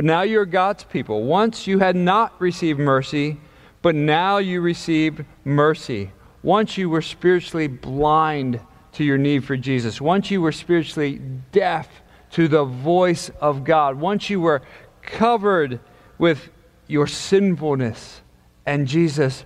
but 0.00 0.06
now 0.06 0.22
you're 0.22 0.46
God's 0.46 0.82
people. 0.82 1.24
Once 1.24 1.66
you 1.66 1.78
had 1.78 1.94
not 1.94 2.32
received 2.40 2.80
mercy, 2.80 3.38
but 3.82 3.94
now 3.94 4.38
you 4.38 4.62
receive 4.62 5.26
mercy. 5.44 6.10
Once 6.42 6.78
you 6.78 6.88
were 6.88 7.02
spiritually 7.02 7.66
blind 7.66 8.58
to 8.92 9.04
your 9.04 9.18
need 9.18 9.44
for 9.44 9.58
Jesus. 9.58 10.00
Once 10.00 10.30
you 10.30 10.40
were 10.40 10.52
spiritually 10.52 11.20
deaf 11.52 11.86
to 12.30 12.48
the 12.48 12.64
voice 12.64 13.30
of 13.42 13.62
God. 13.62 14.00
Once 14.00 14.30
you 14.30 14.40
were 14.40 14.62
covered 15.02 15.80
with 16.16 16.48
your 16.86 17.06
sinfulness, 17.06 18.22
and 18.64 18.88
Jesus 18.88 19.44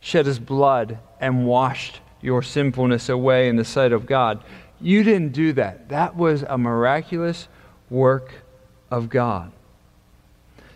shed 0.00 0.26
his 0.26 0.40
blood 0.40 0.98
and 1.20 1.46
washed 1.46 2.00
your 2.20 2.42
sinfulness 2.42 3.08
away 3.08 3.48
in 3.48 3.54
the 3.54 3.64
sight 3.64 3.92
of 3.92 4.06
God. 4.06 4.42
You 4.80 5.04
didn't 5.04 5.32
do 5.32 5.52
that. 5.52 5.90
That 5.90 6.16
was 6.16 6.42
a 6.42 6.58
miraculous 6.58 7.46
work 7.88 8.32
of 8.90 9.08
God. 9.08 9.52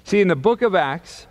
See, 0.07 0.21
in 0.21 0.29
the 0.29 0.37
book 0.37 0.63
of 0.63 0.77
Acts 0.77 1.27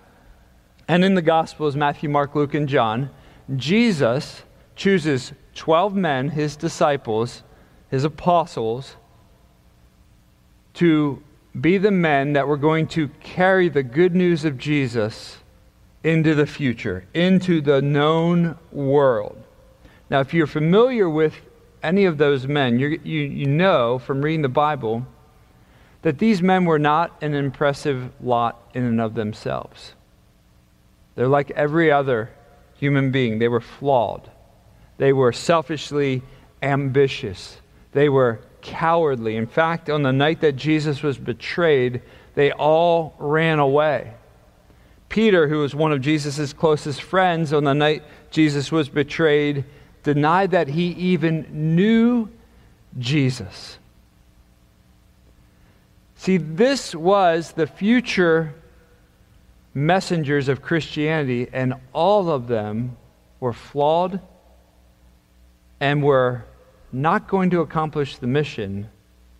and 0.86 1.06
in 1.06 1.16
the 1.16 1.22
Gospels, 1.22 1.78
Matthew, 1.78 2.10
Mark, 2.10 2.36
Luke, 2.36 2.54
and 2.54 2.68
John, 2.68 3.10
Jesus 3.56 4.44
chooses 4.76 5.32
12 5.54 5.96
men, 5.96 6.28
his 6.28 6.58
disciples, 6.58 7.44
his 7.90 8.04
apostles, 8.04 8.98
to 10.74 11.24
be 11.58 11.78
the 11.78 11.90
men 11.90 12.34
that 12.34 12.50
were 12.50 12.58
going 12.58 12.86
to 12.88 13.08
carry 13.22 13.70
the 13.70 13.82
good 13.82 14.14
news 14.14 14.44
of 14.44 14.58
Jesus 14.58 15.38
into 16.04 16.36
the 16.36 16.46
future, 16.46 17.06
into 17.14 17.62
the 17.62 17.82
known 17.82 18.58
world. 18.74 19.42
Now, 20.10 20.20
if 20.20 20.34
you're 20.34 20.48
familiar 20.48 21.10
with 21.10 21.36
any 21.82 22.04
of 22.04 22.18
those 22.18 22.46
men, 22.46 22.78
you, 22.78 23.00
you 23.06 23.46
know 23.46 24.00
from 24.00 24.22
reading 24.22 24.42
the 24.42 24.50
Bible 24.50 25.08
that 26.06 26.20
these 26.20 26.40
men 26.40 26.66
were 26.66 26.78
not 26.78 27.18
an 27.24 27.34
impressive 27.34 28.12
lot 28.22 28.62
in 28.76 28.84
and 28.84 29.02
of 29.02 29.16
themselves. 29.16 29.96
They're 31.16 31.28
like 31.28 31.50
every 31.50 31.92
other 31.92 32.30
human 32.76 33.10
being, 33.10 33.40
they 33.40 33.48
were 33.48 33.60
flawed. 33.60 34.30
They 35.00 35.14
were 35.14 35.34
selfishly 35.34 36.22
ambitious. 36.62 37.58
They 37.94 38.08
were 38.08 38.40
cowardly. 38.62 39.36
In 39.36 39.48
fact, 39.48 39.90
on 39.90 40.04
the 40.04 40.14
night 40.14 40.42
that 40.42 40.56
Jesus 40.56 41.02
was 41.02 41.18
betrayed, 41.18 42.04
they 42.36 42.52
all 42.52 43.16
ran 43.18 43.58
away. 43.58 44.14
Peter, 45.10 45.48
who 45.48 45.58
was 45.58 45.74
one 45.74 45.92
of 45.92 46.02
Jesus' 46.02 46.54
closest 46.54 47.02
friends 47.02 47.52
on 47.52 47.64
the 47.64 47.74
night 47.74 48.04
Jesus 48.30 48.72
was 48.72 48.90
betrayed, 48.90 49.66
denied 50.04 50.52
that 50.52 50.68
he 50.68 50.90
even 50.90 51.76
knew 51.76 52.30
Jesus. 53.00 53.80
See, 56.26 56.38
this 56.38 56.96
was 56.96 57.52
the 57.52 57.68
future 57.68 58.56
messengers 59.76 60.50
of 60.50 60.60
Christianity, 60.60 61.48
and 61.54 61.76
all 61.94 62.32
of 62.32 62.48
them 62.48 62.98
were 63.40 63.54
flawed 63.54 64.20
and 65.80 66.02
were 66.02 66.44
not 66.92 67.28
going 67.28 67.52
to 67.52 67.62
accomplish 67.62 68.18
the 68.18 68.26
mission 68.26 68.90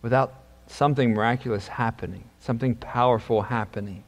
without 0.00 0.32
something 0.68 1.12
miraculous 1.12 1.66
happening, 1.66 2.22
something 2.38 2.76
powerful 2.76 3.42
happening. 3.42 4.04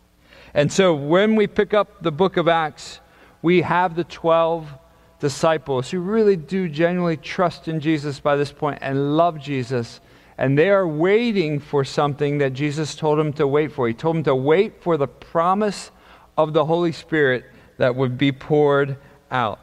And 0.55 0.73
so 0.73 0.95
when 0.95 1.35
we 1.35 1.49
pick 1.49 1.75
up 1.75 2.01
the 2.01 2.13
book 2.13 2.37
of 2.37 2.47
Acts, 2.47 3.01
we 3.43 3.63
have 3.63 3.97
the 3.97 4.05
12 4.05 4.73
disciples 5.19 5.91
who 5.91 5.99
really 5.99 6.37
do 6.37 6.69
genuinely 6.69 7.17
trust 7.17 7.67
in 7.67 7.81
Jesus 7.81 8.21
by 8.21 8.37
this 8.37 8.53
point 8.53 8.79
and 8.83 9.17
love 9.17 9.41
Jesus. 9.41 9.99
And 10.39 10.57
they 10.57 10.71
are 10.71 10.87
waiting 10.87 11.59
for 11.59 11.85
something 11.85 12.39
that 12.39 12.53
Jesus 12.53 12.95
told 12.95 13.19
them 13.19 13.33
to 13.35 13.47
wait 13.47 13.73
for. 13.73 13.89
He 13.89 13.95
told 13.95 14.17
them 14.17 14.25
to 14.25 14.37
wait 14.37 14.81
for 14.83 14.97
the 14.97 15.09
promise 15.09 15.91
of 16.37 16.53
the 16.53 16.65
Holy 16.65 16.93
Spirit 16.93 17.45
that 17.79 17.97
would 17.97 18.17
be 18.17 18.31
poured 18.31 18.97
out. 19.33 19.59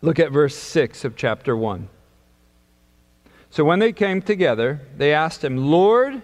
Look 0.00 0.20
at 0.20 0.30
verse 0.30 0.56
6 0.56 1.04
of 1.04 1.16
chapter 1.16 1.56
1. 1.56 1.88
So 3.50 3.64
when 3.64 3.80
they 3.80 3.92
came 3.92 4.22
together, 4.22 4.80
they 4.96 5.12
asked 5.12 5.44
him, 5.44 5.56
Lord, 5.56 6.22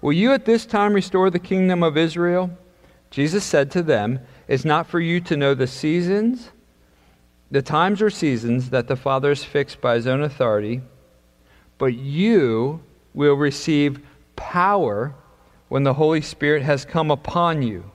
will 0.00 0.12
you 0.12 0.32
at 0.32 0.44
this 0.44 0.64
time 0.64 0.92
restore 0.92 1.28
the 1.28 1.40
kingdom 1.40 1.82
of 1.82 1.96
Israel? 1.96 2.56
Jesus 3.10 3.44
said 3.44 3.72
to 3.72 3.82
them, 3.82 4.20
It's 4.46 4.64
not 4.64 4.86
for 4.86 5.00
you 5.00 5.20
to 5.22 5.36
know 5.36 5.54
the 5.54 5.66
seasons, 5.66 6.50
the 7.50 7.62
times 7.62 8.00
or 8.00 8.10
seasons 8.10 8.70
that 8.70 8.86
the 8.86 8.96
Father 8.96 9.30
has 9.30 9.42
fixed 9.42 9.80
by 9.80 9.96
his 9.96 10.06
own 10.06 10.22
authority, 10.22 10.82
but 11.78 11.94
you 11.94 12.80
will 13.14 13.34
receive 13.34 14.00
power 14.36 15.14
when 15.68 15.82
the 15.82 15.94
Holy 15.94 16.20
Spirit 16.20 16.62
has 16.62 16.84
come 16.84 17.10
upon 17.10 17.62
you. 17.62 17.90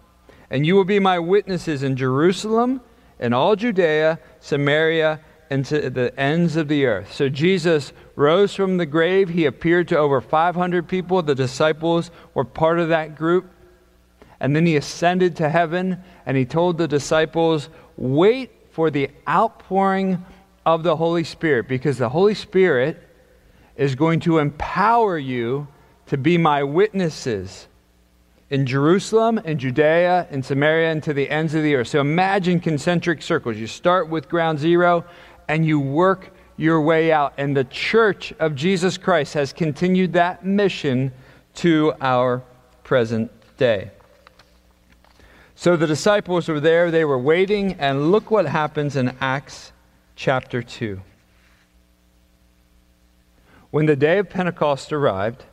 And 0.49 0.65
you 0.65 0.75
will 0.75 0.85
be 0.85 0.99
my 0.99 1.19
witnesses 1.19 1.83
in 1.83 1.95
Jerusalem 1.95 2.81
and 3.19 3.33
all 3.33 3.55
Judea, 3.55 4.19
Samaria, 4.39 5.19
and 5.49 5.65
to 5.65 5.89
the 5.89 6.17
ends 6.19 6.55
of 6.55 6.67
the 6.67 6.85
earth. 6.85 7.13
So 7.13 7.29
Jesus 7.29 7.93
rose 8.15 8.55
from 8.55 8.77
the 8.77 8.85
grave. 8.85 9.29
He 9.29 9.45
appeared 9.45 9.87
to 9.89 9.97
over 9.97 10.21
500 10.21 10.87
people. 10.87 11.21
The 11.21 11.35
disciples 11.35 12.11
were 12.33 12.45
part 12.45 12.79
of 12.79 12.89
that 12.89 13.15
group. 13.15 13.49
And 14.39 14.55
then 14.55 14.65
he 14.65 14.75
ascended 14.75 15.35
to 15.37 15.49
heaven 15.49 16.03
and 16.25 16.35
he 16.35 16.45
told 16.45 16.77
the 16.77 16.87
disciples, 16.87 17.69
Wait 17.97 18.51
for 18.71 18.89
the 18.89 19.09
outpouring 19.29 20.25
of 20.65 20.83
the 20.83 20.95
Holy 20.95 21.23
Spirit 21.23 21.67
because 21.67 21.97
the 21.97 22.09
Holy 22.09 22.33
Spirit 22.33 23.02
is 23.75 23.95
going 23.95 24.19
to 24.21 24.39
empower 24.39 25.17
you 25.17 25.67
to 26.07 26.17
be 26.17 26.37
my 26.37 26.63
witnesses 26.63 27.67
in 28.49 28.65
Jerusalem, 28.65 29.39
in 29.39 29.57
Judea, 29.57 30.27
in 30.29 30.43
Samaria, 30.43 30.91
and 30.91 31.01
to 31.03 31.13
the 31.13 31.29
ends 31.29 31.55
of 31.55 31.63
the 31.63 31.75
earth. 31.75 31.87
So 31.87 31.99
imagine 32.01 32.59
concentric 32.59 33.21
circles. 33.21 33.57
You 33.57 33.67
start 33.67 34.09
with 34.09 34.29
ground 34.29 34.59
zero 34.59 35.05
and 35.47 35.65
you 35.65 35.79
work 35.79 36.31
your 36.57 36.81
way 36.81 37.11
out. 37.11 37.33
And 37.37 37.57
the 37.57 37.63
church 37.63 38.31
of 38.39 38.55
Jesus 38.55 38.97
Christ 38.97 39.33
has 39.33 39.53
continued 39.53 40.13
that 40.13 40.45
mission 40.45 41.11
to 41.55 41.93
our 41.99 42.43
present 42.83 43.31
day. 43.57 43.89
So 45.55 45.75
the 45.75 45.87
disciples 45.87 46.47
were 46.47 46.59
there, 46.59 46.91
they 46.91 47.05
were 47.05 47.17
waiting, 47.17 47.73
and 47.79 48.11
look 48.11 48.29
what 48.29 48.45
happens 48.45 48.95
in 48.95 49.15
Acts 49.21 49.71
chapter 50.15 50.61
2. 50.61 50.99
When 53.73 53.87
the 53.87 53.95
day 53.95 54.19
of 54.19 54.29
Pentecost 54.29 54.93
arrived, 54.93 55.45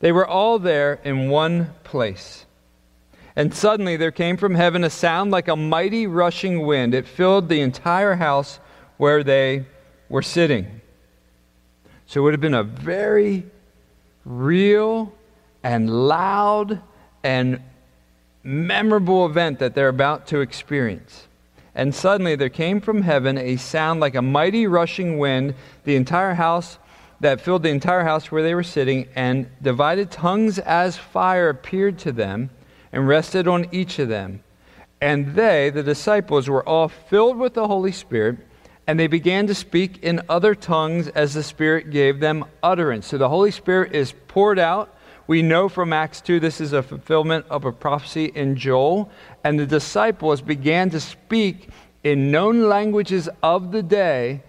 they 0.00 0.10
were 0.10 0.26
all 0.26 0.58
there 0.58 0.94
in 1.04 1.28
one 1.28 1.74
place. 1.84 2.46
And 3.36 3.52
suddenly 3.52 3.98
there 3.98 4.10
came 4.10 4.38
from 4.38 4.54
heaven 4.54 4.82
a 4.82 4.88
sound 4.88 5.30
like 5.32 5.48
a 5.48 5.54
mighty 5.54 6.06
rushing 6.06 6.64
wind. 6.64 6.94
It 6.94 7.06
filled 7.06 7.50
the 7.50 7.60
entire 7.60 8.14
house 8.14 8.58
where 8.96 9.22
they 9.22 9.66
were 10.08 10.22
sitting. 10.22 10.80
So 12.06 12.20
it 12.20 12.22
would 12.22 12.32
have 12.32 12.40
been 12.40 12.54
a 12.54 12.64
very 12.64 13.44
real 14.24 15.12
and 15.62 15.90
loud 15.90 16.80
and 17.22 17.60
memorable 18.42 19.26
event 19.26 19.58
that 19.58 19.74
they're 19.74 19.90
about 19.90 20.26
to 20.28 20.40
experience. 20.40 21.28
And 21.74 21.94
suddenly 21.94 22.36
there 22.36 22.48
came 22.48 22.80
from 22.80 23.02
heaven 23.02 23.38
a 23.38 23.56
sound 23.56 24.00
like 24.00 24.14
a 24.14 24.22
mighty 24.22 24.66
rushing 24.66 25.18
wind, 25.18 25.54
the 25.84 25.96
entire 25.96 26.34
house 26.34 26.78
that 27.20 27.40
filled 27.40 27.62
the 27.62 27.70
entire 27.70 28.04
house 28.04 28.30
where 28.30 28.42
they 28.42 28.54
were 28.54 28.62
sitting, 28.62 29.08
and 29.14 29.48
divided 29.62 30.10
tongues 30.10 30.58
as 30.58 30.96
fire 30.96 31.48
appeared 31.48 31.98
to 32.00 32.12
them 32.12 32.50
and 32.92 33.08
rested 33.08 33.48
on 33.48 33.66
each 33.72 33.98
of 33.98 34.08
them. 34.08 34.42
And 35.00 35.34
they, 35.34 35.70
the 35.70 35.82
disciples, 35.82 36.48
were 36.48 36.68
all 36.68 36.88
filled 36.88 37.38
with 37.38 37.54
the 37.54 37.66
Holy 37.66 37.92
Spirit 37.92 38.38
and 38.86 38.98
they 38.98 39.06
began 39.06 39.46
to 39.46 39.54
speak 39.54 40.02
in 40.02 40.20
other 40.28 40.54
tongues 40.54 41.08
as 41.08 41.34
the 41.34 41.42
Spirit 41.42 41.90
gave 41.90 42.20
them 42.20 42.44
utterance. 42.62 43.06
So 43.06 43.18
the 43.18 43.28
Holy 43.28 43.50
Spirit 43.50 43.94
is 43.94 44.12
poured 44.28 44.58
out 44.58 44.94
We 45.28 45.40
know 45.40 45.68
from 45.68 45.92
Acts 45.92 46.20
2 46.20 46.40
this 46.40 46.60
is 46.60 46.72
a 46.72 46.82
fulfillment 46.82 47.46
of 47.48 47.64
a 47.64 47.72
prophecy 47.72 48.26
in 48.34 48.56
Joel. 48.56 49.08
And 49.44 49.58
the 49.58 49.66
disciples 49.66 50.40
began 50.40 50.90
to 50.90 51.00
speak 51.00 51.68
in 52.04 52.30
known 52.30 52.68
languages 52.68 53.28
of 53.42 53.72
the 53.72 53.82
day. 53.82 54.42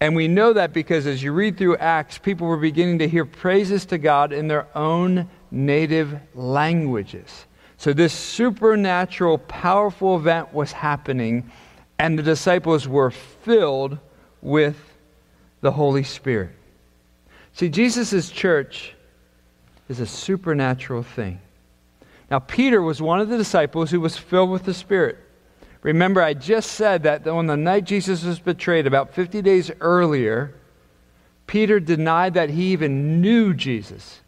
And 0.00 0.14
we 0.14 0.28
know 0.28 0.52
that 0.52 0.72
because 0.72 1.06
as 1.06 1.22
you 1.22 1.32
read 1.32 1.58
through 1.58 1.76
Acts, 1.76 2.18
people 2.18 2.46
were 2.46 2.56
beginning 2.56 3.00
to 3.00 3.08
hear 3.08 3.24
praises 3.24 3.86
to 3.86 3.98
God 3.98 4.32
in 4.32 4.48
their 4.48 4.66
own 4.76 5.28
native 5.50 6.20
languages. 6.34 7.46
So, 7.78 7.92
this 7.92 8.12
supernatural, 8.12 9.38
powerful 9.38 10.16
event 10.16 10.52
was 10.52 10.72
happening, 10.72 11.50
and 11.98 12.18
the 12.18 12.24
disciples 12.24 12.88
were 12.88 13.10
filled 13.10 13.98
with 14.42 14.76
the 15.60 15.70
Holy 15.70 16.02
Spirit. 16.02 16.50
See, 17.52 17.68
Jesus' 17.68 18.30
church 18.30 18.94
is 19.88 20.00
a 20.00 20.06
supernatural 20.06 21.02
thing. 21.02 21.40
Now, 22.30 22.38
Peter 22.40 22.82
was 22.82 23.00
one 23.00 23.20
of 23.20 23.28
the 23.28 23.38
disciples 23.38 23.90
who 23.90 24.00
was 24.00 24.16
filled 24.16 24.50
with 24.50 24.64
the 24.64 24.74
Spirit. 24.74 25.18
Remember, 25.82 26.20
I 26.20 26.34
just 26.34 26.72
said 26.72 27.04
that 27.04 27.26
on 27.26 27.46
the 27.46 27.56
night 27.56 27.84
Jesus 27.84 28.24
was 28.24 28.38
betrayed, 28.38 28.86
about 28.86 29.14
50 29.14 29.40
days 29.42 29.70
earlier, 29.80 30.54
Peter 31.46 31.80
denied 31.80 32.34
that 32.34 32.50
he 32.50 32.72
even 32.72 33.20
knew 33.20 33.54
Jesus. 33.54 34.20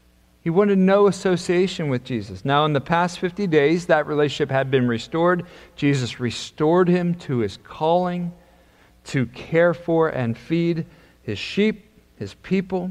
He 0.42 0.48
wanted 0.48 0.78
no 0.78 1.06
association 1.06 1.90
with 1.90 2.02
Jesus. 2.02 2.44
Now, 2.44 2.64
in 2.64 2.72
the 2.72 2.80
past 2.80 3.18
50 3.18 3.46
days, 3.46 3.86
that 3.86 4.06
relationship 4.06 4.50
had 4.50 4.70
been 4.70 4.88
restored. 4.88 5.44
Jesus 5.76 6.18
restored 6.18 6.88
him 6.88 7.14
to 7.16 7.38
his 7.38 7.58
calling 7.58 8.32
to 9.04 9.26
care 9.26 9.74
for 9.74 10.08
and 10.08 10.38
feed 10.38 10.86
his 11.22 11.38
sheep, 11.38 11.90
his 12.16 12.32
people. 12.34 12.90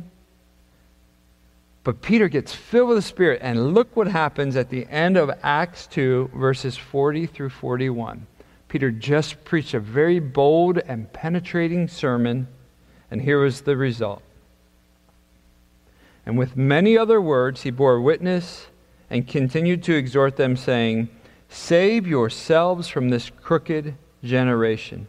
But 1.89 2.03
Peter 2.03 2.29
gets 2.29 2.53
filled 2.53 2.89
with 2.89 3.00
the 3.00 3.01
Spirit, 3.01 3.39
and 3.41 3.74
look 3.74 3.96
what 3.96 4.05
happens 4.05 4.55
at 4.55 4.69
the 4.69 4.86
end 4.89 5.17
of 5.17 5.31
Acts 5.41 5.88
2, 5.88 6.29
verses 6.36 6.77
40 6.77 7.25
through 7.25 7.50
41. 7.50 8.27
Peter 8.67 8.91
just 8.91 9.43
preached 9.43 9.74
a 9.74 9.79
very 9.79 10.19
bold 10.19 10.77
and 10.77 11.12
penetrating 11.12 11.88
sermon, 11.88 12.48
and 13.10 13.24
here 13.24 13.41
was 13.41 13.62
the 13.62 13.75
result. 13.75 14.22
And 16.27 16.38
with 16.38 16.55
many 16.55 16.96
other 16.96 17.19
words, 17.19 17.63
he 17.63 17.72
bore 17.72 18.00
witness 18.00 18.67
and 19.10 19.27
continued 19.27 19.81
to 19.86 19.96
exhort 19.96 20.36
them, 20.36 20.55
saying, 20.58 21.10
Save 21.50 22.05
yourselves 22.05 22.88
from 22.88 23.10
this 23.10 23.31
crooked 23.41 23.96
generation. 24.24 25.08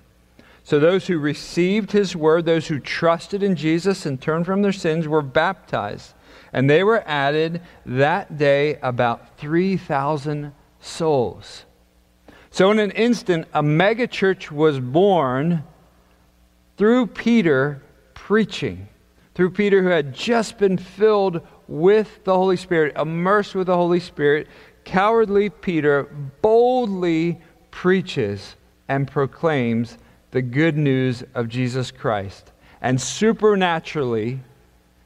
So 0.65 0.81
those 0.81 1.09
who 1.09 1.19
received 1.19 1.93
his 1.93 2.17
word, 2.17 2.47
those 2.47 2.69
who 2.69 2.81
trusted 2.81 3.43
in 3.43 3.55
Jesus 3.55 4.07
and 4.07 4.19
turned 4.19 4.47
from 4.47 4.63
their 4.63 4.73
sins, 4.73 5.07
were 5.07 5.21
baptized. 5.21 6.15
And 6.53 6.69
they 6.69 6.83
were 6.83 7.03
added 7.07 7.63
that 7.87 8.37
day 8.37 8.79
about 8.83 9.39
3,000 9.39 10.53
souls. 10.81 11.65
So, 12.51 12.71
in 12.71 12.79
an 12.81 12.91
instant, 12.93 13.47
a 13.55 13.63
megachurch 13.63 14.51
was 14.51 14.81
born 14.81 15.63
through 16.77 17.09
Peter 17.09 17.83
preaching 18.15 18.89
through 19.35 19.51
Peter, 19.51 19.83
who 19.83 19.89
had 19.89 20.15
just 20.15 20.59
been 20.59 20.77
filled 20.77 21.41
with 21.67 22.23
the 22.25 22.35
Holy 22.35 22.59
Spirit, 22.59 22.95
immersed 22.97 23.55
with 23.55 23.69
the 23.69 23.75
Holy 23.75 24.01
Spirit, 24.01 24.49
cowardly 24.85 25.49
Peter 25.49 26.05
boldly 26.43 27.41
preaches 27.71 28.57
and 28.89 29.11
proclaims 29.11 29.97
the 30.33 30.43
good 30.43 30.77
news 30.77 31.25
of 31.35 31.49
Jesus 31.49 31.91
Christ. 31.91 32.53
And 32.83 33.01
supernaturally, 33.01 34.41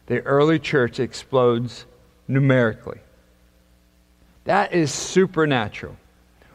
the 0.07 0.21
early 0.21 0.59
church 0.59 1.01
explodes 1.01 1.87
numerically. 2.29 2.99
That 4.45 4.73
is 4.73 4.93
supernatural. 4.93 5.97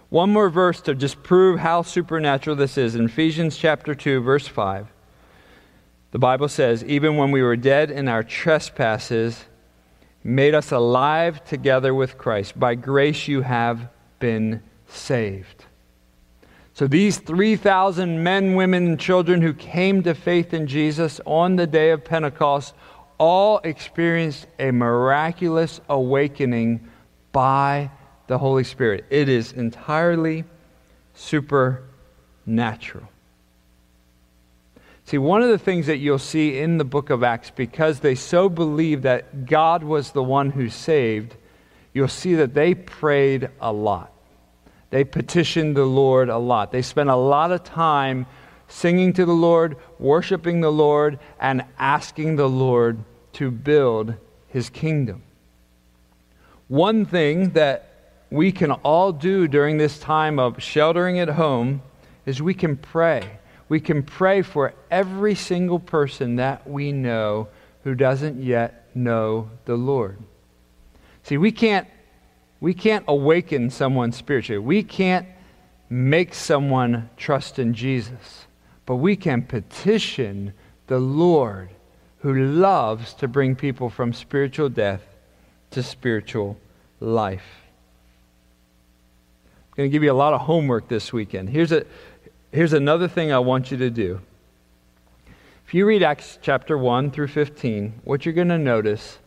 One 0.09 0.31
more 0.31 0.49
verse 0.49 0.81
to 0.81 0.95
just 0.95 1.21
prove 1.21 1.59
how 1.59 1.83
supernatural 1.83 2.55
this 2.55 2.77
is. 2.77 2.95
In 2.95 3.05
Ephesians 3.05 3.57
chapter 3.57 3.93
2, 3.93 4.21
verse 4.21 4.47
5. 4.47 4.87
The 6.11 6.19
Bible 6.19 6.47
says, 6.47 6.83
even 6.83 7.17
when 7.17 7.31
we 7.31 7.43
were 7.43 7.55
dead 7.55 7.91
in 7.91 8.07
our 8.07 8.23
trespasses, 8.23 9.45
made 10.23 10.55
us 10.55 10.71
alive 10.71 11.43
together 11.45 11.93
with 11.93 12.17
Christ. 12.17 12.59
By 12.59 12.75
grace 12.75 13.27
you 13.27 13.41
have 13.41 13.89
been 14.19 14.63
saved. 14.87 15.65
So 16.73 16.87
these 16.87 17.17
3,000 17.17 18.23
men, 18.23 18.55
women, 18.55 18.87
and 18.87 18.99
children 18.99 19.41
who 19.41 19.53
came 19.53 20.01
to 20.03 20.15
faith 20.15 20.53
in 20.53 20.65
Jesus 20.65 21.19
on 21.25 21.55
the 21.55 21.67
day 21.67 21.91
of 21.91 22.05
Pentecost 22.05 22.73
all 23.19 23.59
experienced 23.63 24.47
a 24.57 24.71
miraculous 24.71 25.79
awakening 25.87 26.89
by 27.31 27.91
the 28.27 28.37
Holy 28.37 28.63
Spirit. 28.63 29.05
It 29.09 29.29
is 29.29 29.51
entirely 29.51 30.45
supernatural. 31.13 33.07
See, 35.05 35.17
one 35.17 35.41
of 35.41 35.49
the 35.49 35.57
things 35.57 35.87
that 35.87 35.97
you'll 35.97 36.19
see 36.19 36.59
in 36.59 36.77
the 36.77 36.85
book 36.85 37.09
of 37.09 37.23
Acts, 37.23 37.49
because 37.49 37.99
they 37.99 38.15
so 38.15 38.47
believed 38.47 39.03
that 39.03 39.45
God 39.47 39.83
was 39.83 40.11
the 40.11 40.23
one 40.23 40.51
who 40.51 40.69
saved, 40.69 41.35
you'll 41.93 42.07
see 42.07 42.35
that 42.35 42.53
they 42.53 42.75
prayed 42.75 43.49
a 43.59 43.73
lot. 43.73 44.11
They 44.91 45.03
petitioned 45.03 45.75
the 45.75 45.85
Lord 45.85 46.29
a 46.29 46.37
lot. 46.37 46.71
They 46.71 46.83
spent 46.83 47.09
a 47.09 47.15
lot 47.15 47.51
of 47.51 47.63
time 47.63 48.27
singing 48.67 49.13
to 49.13 49.25
the 49.25 49.33
Lord, 49.33 49.77
worshiping 49.97 50.61
the 50.61 50.71
Lord, 50.71 51.19
and 51.39 51.65
asking 51.79 52.35
the 52.35 52.49
Lord 52.49 52.99
to 53.33 53.51
build 53.51 54.15
his 54.47 54.69
kingdom. 54.69 55.23
One 56.67 57.05
thing 57.05 57.51
that 57.51 57.85
we 58.29 58.51
can 58.51 58.71
all 58.71 59.11
do 59.11 59.47
during 59.47 59.77
this 59.77 59.99
time 59.99 60.39
of 60.39 60.61
sheltering 60.61 61.19
at 61.19 61.29
home 61.29 61.81
is 62.25 62.41
we 62.41 62.53
can 62.53 62.77
pray 62.77 63.39
we 63.69 63.79
can 63.79 64.01
pray 64.01 64.41
for 64.41 64.73
every 64.89 65.35
single 65.35 65.79
person 65.79 66.37
that 66.37 66.67
we 66.67 66.91
know 66.91 67.47
who 67.83 67.93
doesn't 67.93 68.41
yet 68.41 68.89
know 68.95 69.51
the 69.65 69.75
Lord. 69.75 70.17
See, 71.23 71.37
we 71.37 71.51
can't, 71.51 71.87
we 72.59 72.73
can't 72.73 73.05
awaken 73.07 73.69
someone 73.69 74.11
spiritually. 74.11 74.57
We 74.57 74.81
can't 74.81 75.27
make 75.87 76.33
someone 76.33 77.11
trust 77.15 77.59
in 77.59 77.75
Jesus. 77.75 78.47
But 78.87 78.95
we 78.95 79.15
can 79.15 79.43
petition 79.43 80.53
the 80.87 80.99
Lord 80.99 81.69
who 82.21 82.33
loves 82.33 83.13
to 83.15 83.27
bring 83.27 83.55
people 83.55 83.89
from 83.89 84.13
spiritual 84.13 84.69
death 84.69 85.01
to 85.71 85.81
spiritual 85.81 86.57
life. 86.99 87.45
I'm 89.45 89.75
going 89.77 89.89
to 89.89 89.91
give 89.91 90.03
you 90.03 90.11
a 90.11 90.13
lot 90.13 90.33
of 90.33 90.41
homework 90.41 90.87
this 90.89 91.13
weekend. 91.13 91.49
Here's 91.49 91.71
a, 91.71 91.85
Here's 92.51 92.73
another 92.73 93.07
thing 93.07 93.31
I 93.31 93.37
want 93.37 93.69
you 93.69 93.77
to 93.77 93.91
do. 93.91 94.21
If 95.67 95.75
you 95.75 95.85
read 95.85 96.01
Acts 96.01 96.39
chapter 96.41 96.79
1 96.79 97.11
through 97.11 97.27
15, 97.27 98.01
what 98.03 98.25
you're 98.25 98.33
going 98.33 98.47
to 98.47 98.57
notice 98.57 99.19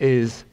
is 0.00 0.44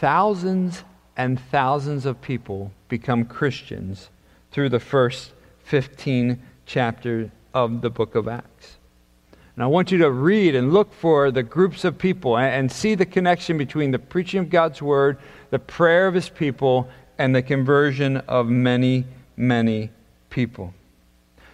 thousands 0.00 0.82
and 1.16 1.38
thousands 1.38 2.04
of 2.04 2.20
people 2.20 2.72
become 2.88 3.24
Christians 3.24 4.10
through 4.50 4.70
the 4.70 4.80
first 4.80 5.30
15 5.64 6.42
chapters 6.66 7.30
of 7.54 7.80
the 7.80 7.90
book 7.90 8.16
of 8.16 8.26
Acts. 8.26 8.78
And 9.54 9.62
I 9.62 9.66
want 9.66 9.92
you 9.92 9.98
to 9.98 10.10
read 10.10 10.54
and 10.54 10.72
look 10.72 10.94
for 10.94 11.30
the 11.30 11.42
groups 11.42 11.84
of 11.84 11.98
people 11.98 12.38
and, 12.38 12.72
see 12.72 12.94
the 12.94 13.04
connection 13.04 13.58
between 13.58 13.90
the 13.90 13.98
preaching 13.98 14.40
of 14.40 14.48
God's 14.48 14.80
word, 14.80 15.18
the 15.50 15.58
prayer 15.58 16.06
of 16.06 16.14
his 16.14 16.30
people, 16.30 16.88
and 17.18 17.34
the 17.34 17.42
conversion 17.42 18.16
of 18.16 18.48
many, 18.48 19.04
many 19.36 19.90
people. 20.30 20.72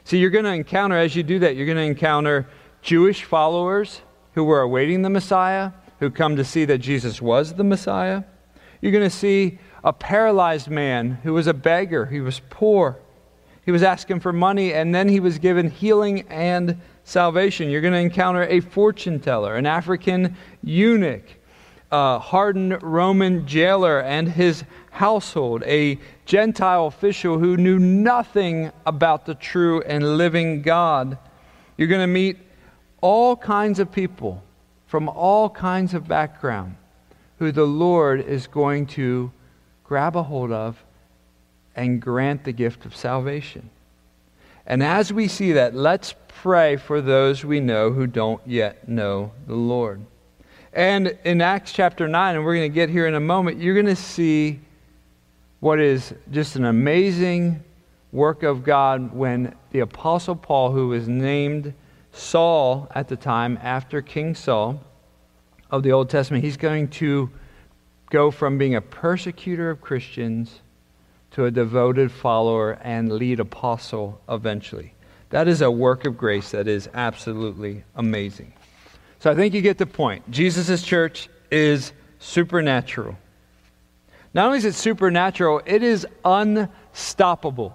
So 0.05 0.17
you're 0.17 0.31
going 0.31 0.45
to 0.45 0.53
encounter, 0.53 0.97
as 0.97 1.17
you 1.17 1.25
do 1.25 1.41
that, 1.41 1.57
you're 1.57 1.67
going 1.67 1.77
to 1.77 1.83
encounter 1.83 2.49
Jewish 2.83 3.25
followers 3.25 4.01
who 4.35 4.45
were 4.45 4.61
awaiting 4.61 5.03
the 5.03 5.11
Messiah, 5.11 5.73
who 5.99 6.11
come 6.11 6.37
to 6.37 6.45
see 6.45 6.65
that 6.67 6.79
Jesus 6.79 7.21
was 7.21 7.55
the 7.55 7.65
Messiah. 7.65 8.23
You're 8.81 8.93
going 8.93 9.05
to 9.05 9.11
see 9.11 9.59
a 9.83 9.93
paralyzed 9.93 10.69
man 10.69 11.19
who 11.25 11.35
was 11.35 11.49
a 11.49 11.55
beggar, 11.55 12.07
he 12.07 12.21
was 12.21 12.41
poor. 12.49 12.97
He 13.65 13.73
was 13.73 13.83
asking 13.83 14.21
for 14.21 14.33
money, 14.33 14.73
and 14.73 14.95
then 14.95 15.11
he 15.11 15.21
was 15.21 15.39
given 15.39 15.69
healing 15.69 16.23
and 16.31 16.81
salvation. 17.09 17.71
You're 17.71 17.81
going 17.81 17.95
to 17.95 18.01
encounter 18.01 18.45
a 18.45 18.61
fortune 18.61 19.19
teller, 19.19 19.57
an 19.57 19.67
African 19.67 20.37
eunuch, 20.63 21.25
a 21.91 22.19
hardened 22.19 22.83
Roman 22.83 23.47
jailer 23.47 24.01
and 24.01 24.29
his 24.29 24.65
household, 24.91 25.63
a 25.65 25.99
Gentile 26.27 26.87
official 26.87 27.39
who 27.39 27.57
knew 27.57 27.79
nothing 27.79 28.71
about 28.85 29.25
the 29.25 29.35
true 29.35 29.81
and 29.83 30.19
living 30.19 30.61
God. 30.61 31.17
You're 31.79 31.89
going 31.89 32.03
to 32.03 32.07
meet 32.07 32.37
all 33.01 33.37
kinds 33.37 33.79
of 33.79 33.91
people 33.91 34.43
from 34.87 35.09
all 35.09 35.49
kinds 35.49 35.95
of 35.95 36.07
background 36.07 36.77
who 37.39 37.53
the 37.53 37.65
Lord 37.67 38.21
is 38.21 38.47
going 38.47 38.87
to 38.87 39.33
grab 39.85 40.17
a 40.17 40.23
hold 40.23 40.53
of 40.53 40.85
and 41.75 42.03
grant 42.03 42.45
the 42.45 42.53
gift 42.53 42.85
of 42.85 42.95
salvation. 42.95 43.71
And 44.69 44.83
as 44.83 45.11
we 45.11 45.29
see 45.29 45.53
that, 45.53 45.75
let's 45.75 46.15
pray 46.29 46.77
for 46.77 47.01
those 47.01 47.43
we 47.43 47.59
know 47.59 47.91
who 47.91 48.07
don't 48.07 48.47
yet 48.47 48.87
know 48.87 49.33
the 49.47 49.55
Lord. 49.55 50.05
And 50.75 51.19
in 51.25 51.41
Acts 51.41 51.73
chapter 51.73 52.07
9, 52.07 52.37
and 52.37 52.45
we're 52.45 52.55
going 52.55 52.71
to 52.71 52.75
get 52.75 52.91
here 52.91 53.07
in 53.07 53.15
a 53.15 53.21
moment, 53.21 53.59
you're 53.59 53.75
going 53.75 53.87
to 53.87 53.97
see 53.97 54.61
what 55.61 55.81
is 55.81 56.15
just 56.31 56.55
an 56.57 56.67
amazing 56.67 57.65
work 58.13 58.43
of 58.43 58.63
God 58.63 59.15
when 59.15 59.55
the 59.71 59.81
Apostle 59.81 60.37
Paul, 60.37 60.71
who 60.71 60.89
was 60.89 61.09
named 61.09 61.73
Saul 62.13 62.89
at 62.95 63.09
the 63.09 63.17
time 63.17 63.59
after 63.63 64.03
King 64.03 64.35
Saul 64.35 64.83
of 65.71 65.83
the 65.83 65.93
Old 65.93 66.11
Testament, 66.11 66.45
he's 66.45 66.59
going 66.59 66.89
to 66.89 67.31
go 68.11 68.31
from 68.31 68.59
being 68.59 68.75
a 68.75 68.83
persecutor 68.83 69.71
of 69.71 69.81
Christians 69.81 70.61
to 71.33 71.45
a 71.45 71.51
devoted 71.51 72.11
follower 72.11 72.79
and 72.83 73.13
lead 73.13 73.41
apostle 73.41 74.21
eventually. 74.29 74.95
That 75.31 75.47
is 75.47 75.61
a 75.61 75.71
work 75.71 76.07
of 76.07 76.17
grace 76.17 76.53
that 76.53 76.69
is 76.69 76.89
absolutely 76.95 77.85
amazing. 77.95 78.53
So 79.21 79.31
I 79.31 79.35
think 79.35 79.53
you 79.53 79.61
get 79.61 79.79
the 79.79 79.87
point. 79.87 80.31
Jesus' 80.31 80.83
church 80.83 81.29
is 81.51 81.93
supernatural. 82.19 83.19
Not 84.33 84.47
only 84.47 84.59
is 84.59 84.65
it 84.65 84.75
supernatural, 84.75 85.63
it 85.67 85.83
is 85.83 86.07
unstoppable. 86.25 87.75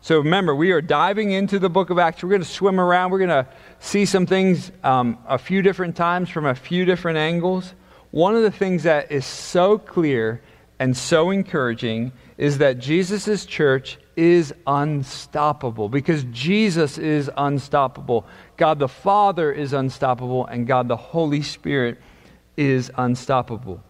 So 0.00 0.18
remember, 0.18 0.54
we 0.54 0.72
are 0.72 0.80
diving 0.80 1.30
into 1.30 1.58
the 1.58 1.68
book 1.68 1.90
of 1.90 1.98
Acts. 1.98 2.22
We're 2.22 2.30
going 2.30 2.42
to 2.42 2.48
swim 2.48 2.80
around. 2.80 3.12
We're 3.12 3.18
going 3.18 3.44
to 3.44 3.46
see 3.78 4.04
some 4.04 4.26
things 4.26 4.72
um, 4.82 5.16
a 5.28 5.38
few 5.38 5.62
different 5.62 5.96
times 5.96 6.28
from 6.28 6.44
a 6.44 6.54
few 6.54 6.84
different 6.84 7.18
angles. 7.18 7.72
One 8.10 8.34
of 8.34 8.42
the 8.42 8.50
things 8.50 8.82
that 8.82 9.12
is 9.12 9.24
so 9.24 9.78
clear 9.78 10.42
and 10.78 10.96
so 10.96 11.30
encouraging 11.30 12.12
is 12.42 12.58
that 12.58 12.80
Jesus' 12.80 13.46
church 13.46 13.98
is 14.16 14.52
unstoppable 14.66 15.88
because 15.88 16.24
Jesus 16.32 16.98
is 16.98 17.30
unstoppable. 17.36 18.26
God 18.56 18.80
the 18.80 18.88
Father 18.88 19.52
is 19.52 19.72
unstoppable, 19.72 20.46
and 20.46 20.66
God 20.66 20.88
the 20.88 20.96
Holy 20.96 21.42
Spirit 21.42 22.00
is 22.56 22.90
unstoppable. 22.98 23.80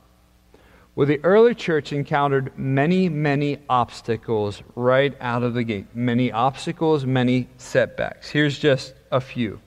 Well, 0.94 1.06
the 1.06 1.18
early 1.24 1.54
church 1.54 1.94
encountered 1.94 2.52
many, 2.58 3.08
many 3.08 3.56
obstacles 3.70 4.62
right 4.74 5.16
out 5.18 5.42
of 5.42 5.54
the 5.54 5.64
gate. 5.64 5.86
Many 5.94 6.30
obstacles, 6.30 7.06
many 7.06 7.48
setbacks. 7.56 8.28
Here's 8.28 8.58
just 8.58 8.92
a 9.10 9.22
few. 9.22 9.60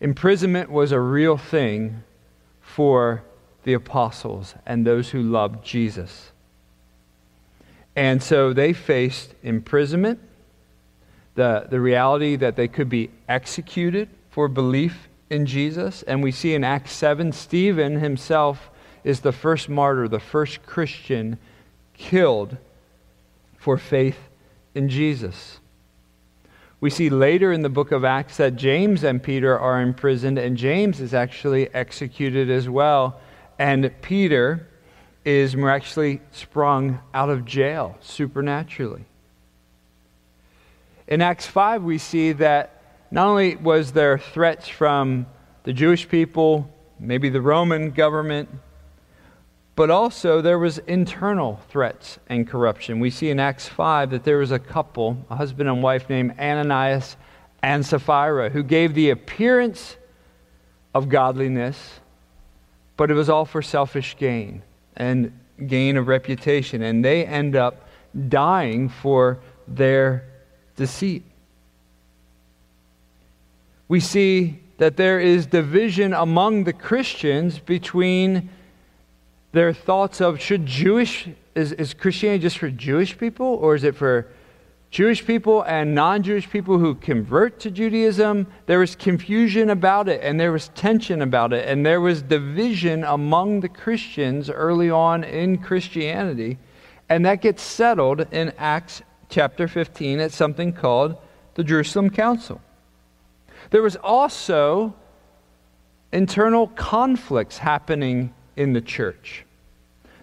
Imprisonment 0.00 0.72
was 0.72 0.90
a 0.90 0.98
real 0.98 1.36
thing 1.36 2.02
for 2.60 3.22
the 3.62 3.74
apostles 3.74 4.56
and 4.66 4.84
those 4.84 5.10
who 5.10 5.22
loved 5.22 5.64
Jesus. 5.64 6.32
And 7.98 8.22
so 8.22 8.52
they 8.52 8.74
faced 8.74 9.34
imprisonment, 9.42 10.20
the, 11.34 11.66
the 11.68 11.80
reality 11.80 12.36
that 12.36 12.54
they 12.54 12.68
could 12.68 12.88
be 12.88 13.10
executed 13.28 14.08
for 14.30 14.46
belief 14.46 15.08
in 15.30 15.46
Jesus. 15.46 16.04
And 16.04 16.22
we 16.22 16.30
see 16.30 16.54
in 16.54 16.62
Acts 16.62 16.92
7, 16.92 17.32
Stephen 17.32 17.98
himself 17.98 18.70
is 19.02 19.18
the 19.18 19.32
first 19.32 19.68
martyr, 19.68 20.06
the 20.06 20.20
first 20.20 20.64
Christian 20.64 21.38
killed 21.94 22.56
for 23.56 23.76
faith 23.76 24.28
in 24.76 24.88
Jesus. 24.88 25.58
We 26.80 26.90
see 26.90 27.10
later 27.10 27.50
in 27.52 27.62
the 27.62 27.68
book 27.68 27.90
of 27.90 28.04
Acts 28.04 28.36
that 28.36 28.54
James 28.54 29.02
and 29.02 29.20
Peter 29.20 29.58
are 29.58 29.82
imprisoned, 29.82 30.38
and 30.38 30.56
James 30.56 31.00
is 31.00 31.14
actually 31.14 31.74
executed 31.74 32.48
as 32.48 32.68
well. 32.68 33.20
And 33.58 33.90
Peter 34.02 34.68
is 35.24 35.56
miraculously 35.56 36.20
sprung 36.32 37.00
out 37.12 37.28
of 37.28 37.44
jail 37.44 37.96
supernaturally. 38.00 39.04
In 41.06 41.22
Acts 41.22 41.46
5, 41.46 41.82
we 41.82 41.98
see 41.98 42.32
that 42.32 42.82
not 43.10 43.26
only 43.26 43.56
was 43.56 43.92
there 43.92 44.18
threats 44.18 44.68
from 44.68 45.26
the 45.64 45.72
Jewish 45.72 46.08
people, 46.08 46.70
maybe 46.98 47.28
the 47.28 47.40
Roman 47.40 47.90
government, 47.90 48.48
but 49.74 49.90
also, 49.90 50.40
there 50.40 50.58
was 50.58 50.78
internal 50.78 51.60
threats 51.68 52.18
and 52.28 52.48
corruption. 52.48 52.98
We 52.98 53.10
see 53.10 53.30
in 53.30 53.38
Acts 53.38 53.68
5 53.68 54.10
that 54.10 54.24
there 54.24 54.38
was 54.38 54.50
a 54.50 54.58
couple, 54.58 55.24
a 55.30 55.36
husband 55.36 55.68
and 55.68 55.84
wife 55.84 56.10
named 56.10 56.34
Ananias 56.36 57.16
and 57.62 57.86
Sapphira, 57.86 58.50
who 58.50 58.64
gave 58.64 58.94
the 58.94 59.10
appearance 59.10 59.96
of 60.92 61.08
godliness, 61.08 62.00
but 62.96 63.08
it 63.08 63.14
was 63.14 63.28
all 63.28 63.44
for 63.44 63.62
selfish 63.62 64.16
gain 64.16 64.62
and 64.98 65.32
gain 65.66 65.96
a 65.96 66.02
reputation. 66.02 66.82
And 66.82 67.02
they 67.02 67.24
end 67.24 67.56
up 67.56 67.88
dying 68.28 68.90
for 68.90 69.38
their 69.66 70.24
deceit. 70.76 71.24
We 73.88 74.00
see 74.00 74.60
that 74.76 74.96
there 74.96 75.18
is 75.18 75.46
division 75.46 76.12
among 76.12 76.64
the 76.64 76.72
Christians 76.72 77.58
between 77.58 78.50
their 79.52 79.72
thoughts 79.72 80.20
of 80.20 80.40
should 80.40 80.66
Jewish, 80.66 81.28
is, 81.54 81.72
is 81.72 81.94
Christianity 81.94 82.42
just 82.42 82.58
for 82.58 82.70
Jewish 82.70 83.16
people 83.16 83.46
or 83.46 83.74
is 83.74 83.82
it 83.82 83.96
for 83.96 84.28
Jewish 84.90 85.26
people 85.26 85.62
and 85.62 85.94
non 85.94 86.22
Jewish 86.22 86.48
people 86.48 86.78
who 86.78 86.94
convert 86.94 87.60
to 87.60 87.70
Judaism? 87.70 88.46
There 88.66 88.78
was 88.78 88.96
confusion 88.96 89.70
about 89.70 90.08
it 90.08 90.22
and 90.22 90.40
there 90.40 90.52
was 90.52 90.68
tension 90.68 91.20
about 91.20 91.52
it 91.52 91.68
and 91.68 91.84
there 91.84 92.00
was 92.00 92.22
division 92.22 93.04
among 93.04 93.60
the 93.60 93.68
Christians 93.68 94.48
early 94.48 94.90
on 94.90 95.24
in 95.24 95.58
Christianity. 95.58 96.58
And 97.08 97.24
that 97.26 97.42
gets 97.42 97.62
settled 97.62 98.26
in 98.32 98.52
Acts 98.56 99.02
chapter 99.28 99.68
15 99.68 100.20
at 100.20 100.32
something 100.32 100.72
called 100.72 101.16
the 101.54 101.64
Jerusalem 101.64 102.08
Council. 102.10 102.60
There 103.70 103.82
was 103.82 103.96
also 103.96 104.94
internal 106.12 106.68
conflicts 106.68 107.58
happening 107.58 108.32
in 108.56 108.72
the 108.72 108.80
church. 108.80 109.44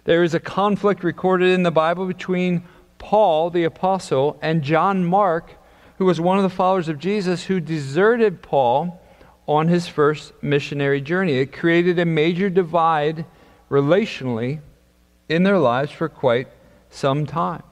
There 0.06 0.24
is 0.24 0.34
a 0.34 0.40
conflict 0.40 1.04
recorded 1.04 1.50
in 1.50 1.64
the 1.64 1.72
Bible 1.72 2.06
between 2.06 2.64
Paul, 2.98 3.50
the 3.50 3.64
apostle, 3.64 4.38
and 4.42 4.62
John 4.62 5.04
Mark, 5.04 5.54
who 5.98 6.06
was 6.06 6.20
one 6.20 6.38
of 6.38 6.44
the 6.44 6.50
followers 6.50 6.88
of 6.88 7.00
Jesus 7.00 7.44
who 7.46 7.60
deserted 7.60 8.42
Paul 8.42 9.02
on 9.48 9.68
his 9.68 9.88
first 9.88 10.34
missionary 10.42 11.02
journey. 11.02 11.40
It 11.40 11.54
created 11.54 12.00
a 12.00 12.06
major 12.06 12.50
divide 12.50 13.26
relationally 13.70 14.60
in 15.30 15.44
their 15.44 15.60
lives 15.60 15.92
for 15.92 16.10
quite 16.10 16.48
some 16.90 17.26
time. 17.26 17.64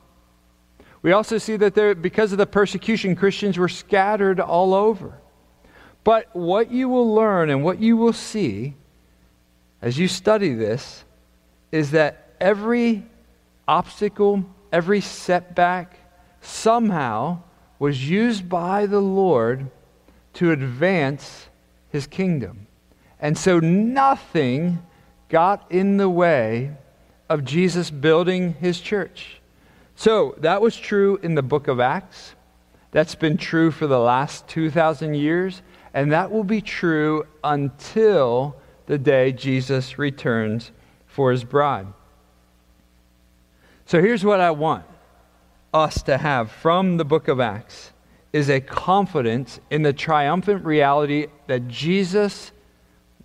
We 1.02 1.12
also 1.12 1.38
see 1.38 1.58
that 1.58 1.76
there, 1.76 1.94
because 1.96 2.32
of 2.32 2.38
the 2.38 2.46
persecution, 2.46 3.16
Christians 3.16 3.58
were 3.58 3.70
scattered 3.70 4.40
all 4.40 4.74
over. 4.74 5.20
But 6.04 6.34
what 6.34 6.72
you 6.72 6.90
will 6.90 7.14
learn 7.14 7.50
and 7.50 7.64
what 7.64 7.80
you 7.80 7.98
will 7.98 8.14
see 8.14 8.76
as 9.82 9.98
you 9.98 10.08
study 10.08 10.54
this 10.54 11.04
is 11.72 11.92
that 11.92 12.34
every 12.40 13.04
obstacle, 13.68 14.46
every 14.74 15.00
setback 15.00 15.96
somehow 16.42 17.38
was 17.78 18.10
used 18.10 18.50
by 18.50 18.88
the 18.88 19.00
Lord 19.00 19.70
to 20.34 20.52
advance 20.52 21.48
his 21.90 22.08
kingdom. 22.08 22.66
And 23.20 23.38
so 23.38 23.60
nothing 23.60 24.84
got 25.30 25.72
in 25.72 25.98
the 25.98 26.10
way 26.10 26.72
of 27.30 27.46
Jesus 27.46 27.92
building 27.92 28.56
his 28.56 28.82
church. 28.82 29.40
So 29.96 30.36
that 30.40 30.62
was 30.62 30.76
true 30.76 31.20
in 31.22 31.36
the 31.36 31.44
book 31.44 31.68
of 31.68 31.80
Acts. 31.80 32.34
That's 32.92 33.16
been 33.16 33.38
true 33.38 33.70
for 33.70 33.86
the 33.86 34.00
last 34.00 34.48
2,000 34.48 35.14
years. 35.14 35.62
And 35.94 36.12
that 36.12 36.32
will 36.32 36.44
be 36.44 36.62
true 36.62 37.28
until 37.44 38.56
the 38.88 38.98
day 38.98 39.32
Jesus 39.32 40.00
returns 40.00 40.72
for 41.06 41.32
his 41.32 41.44
bride. 41.44 41.88
So 43.94 44.02
here's 44.02 44.26
what 44.26 44.40
I 44.40 44.50
want 44.50 44.86
us 45.72 46.02
to 46.02 46.18
have 46.18 46.50
from 46.52 46.98
the 46.98 47.06
book 47.06 47.28
of 47.28 47.40
Acts 47.40 47.92
is 48.34 48.50
a 48.50 48.60
confidence 48.60 49.60
in 49.70 49.84
the 49.84 49.94
triumphant 49.94 50.66
reality 50.66 51.28
that 51.46 51.68
Jesus 51.68 52.52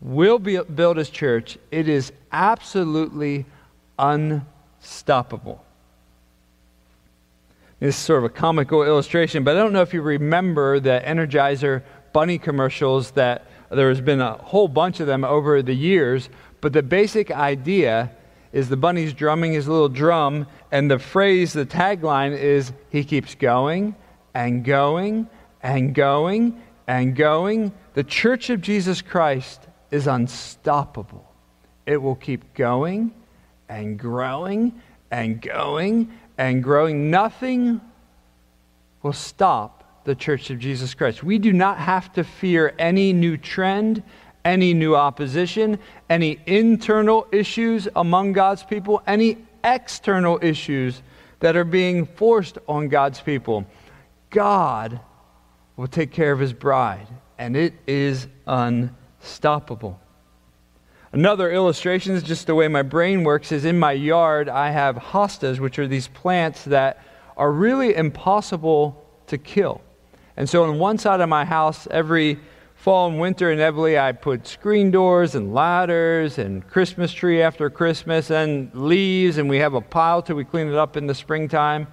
will 0.03 0.39
be, 0.39 0.61
build 0.61 0.99
his 0.99 1.09
church. 1.09 1.57
It 1.71 1.89
is 1.89 2.13
absolutely 2.33 3.47
unstoppable. 3.99 5.65
This 7.81 7.97
is 7.97 8.03
sort 8.03 8.19
of 8.19 8.25
a 8.25 8.35
comical 8.35 8.83
illustration, 8.83 9.45
but 9.45 9.57
I 9.57 9.61
don't 9.61 9.73
know 9.73 9.81
if 9.81 9.95
you 9.95 10.03
remember 10.03 10.81
the 10.81 11.03
Energizer 11.03 11.83
bunny 12.13 12.37
commercials 12.37 13.13
that 13.13 13.47
there 13.71 13.89
has 13.89 14.03
been 14.03 14.21
a 14.21 14.35
whole 14.35 14.69
bunch 14.69 15.01
of 15.01 15.07
them 15.07 15.25
over 15.25 15.63
the 15.63 15.73
years, 15.73 16.29
but 16.61 16.75
the 16.75 16.83
basic 16.83 17.31
idea 17.31 18.11
is 18.53 18.69
the 18.69 18.77
bunny's 18.77 19.13
drumming 19.13 19.53
his 19.53 19.69
little 19.69 19.89
drum, 19.89 20.47
and 20.71 20.91
the 20.91 20.99
phrase, 20.99 21.53
the 21.53 21.67
tagline 21.67 22.37
is 22.37 22.73
he 22.91 23.05
keeps 23.05 23.35
going 23.35 23.95
and 24.35 24.65
going 24.65 25.29
and 25.63 25.95
going 25.95 26.61
and 26.87 27.15
going. 27.15 27.73
The 27.95 28.05
church 28.05 28.51
of 28.51 28.61
Jesus 28.61 29.03
Christ 29.03 29.67
is 29.91 30.07
unstoppable. 30.07 31.27
It 31.87 32.01
will 32.01 32.17
keep 32.17 32.55
going 32.55 33.13
and 33.69 33.99
growing 33.99 34.81
and 35.11 35.41
going 35.41 36.13
and 36.37 36.63
growing. 36.63 37.11
Nothing 37.11 37.81
will 39.03 39.13
stop 39.13 40.05
the 40.05 40.15
church 40.15 40.51
of 40.51 40.59
Jesus 40.59 40.95
Christ. 40.95 41.23
We 41.23 41.39
do 41.39 41.53
not 41.53 41.79
have 41.79 42.13
to 42.15 42.25
fear 42.25 42.75
any 42.79 43.13
new 43.13 43.37
trend, 43.37 44.03
any 44.49 44.73
new 44.73 44.97
opposition, 44.97 45.79
any 46.09 46.39
internal 46.47 47.27
issues 47.31 47.87
among 47.95 48.33
God's 48.33 48.63
people, 48.63 49.03
any 49.07 49.37
external 49.63 50.39
issues 50.41 51.03
that 51.41 51.55
are 51.55 51.65
being 51.65 52.07
forced 52.07 52.57
on 52.67 52.89
God's 52.89 53.21
people. 53.21 53.67
God 54.31 55.01
will 55.77 55.87
take 55.87 56.13
care 56.13 56.33
of 56.33 56.41
his 56.41 56.55
bride, 56.55 57.07
and 57.37 57.57
it 57.57 57.75
is 57.87 58.27
unstoppable. 58.47 60.01
Another 61.13 61.51
illustration 61.53 62.15
is 62.15 62.23
just 62.23 62.47
the 62.47 62.55
way 62.55 62.69
my 62.69 62.83
brain 62.83 63.25
works 63.25 63.53
is 63.53 63.67
in 63.67 63.79
my 63.79 63.93
yard 63.93 64.49
I 64.49 64.71
have 64.71 64.97
hostas, 64.97 65.59
which 65.59 65.79
are 65.79 65.87
these 65.87 66.09
plants 66.09 66.65
that 66.65 67.03
are 67.37 67.53
really 67.53 67.95
impossible 67.95 69.05
to 69.27 69.37
kill. 69.37 69.83
And 70.39 70.49
so 70.49 70.65
on 70.65 70.79
one 70.79 70.97
side 70.97 71.21
of 71.21 71.29
my 71.29 71.45
house, 71.45 71.87
every 71.91 72.39
fall 72.79 73.09
and 73.09 73.19
winter, 73.19 73.51
inevitably, 73.51 73.99
I 73.99 74.12
put 74.12 74.47
screen 74.47 74.93
doors 74.93 75.35
and 75.35 75.53
ladders 75.53 76.38
and 76.38 76.67
Christmas 76.69 77.12
tree 77.12 77.43
after 77.43 77.69
Christmas 77.69 78.31
and 78.31 78.73
leaves, 78.73 79.37
and 79.37 79.49
we 79.49 79.59
have 79.59 79.75
a 79.75 79.81
pile 79.81 80.23
till 80.23 80.37
we 80.37 80.45
clean 80.45 80.69
it 80.69 80.77
up 80.77 80.97
in 80.97 81.09
the 81.09 81.14
springtime. 81.14 81.88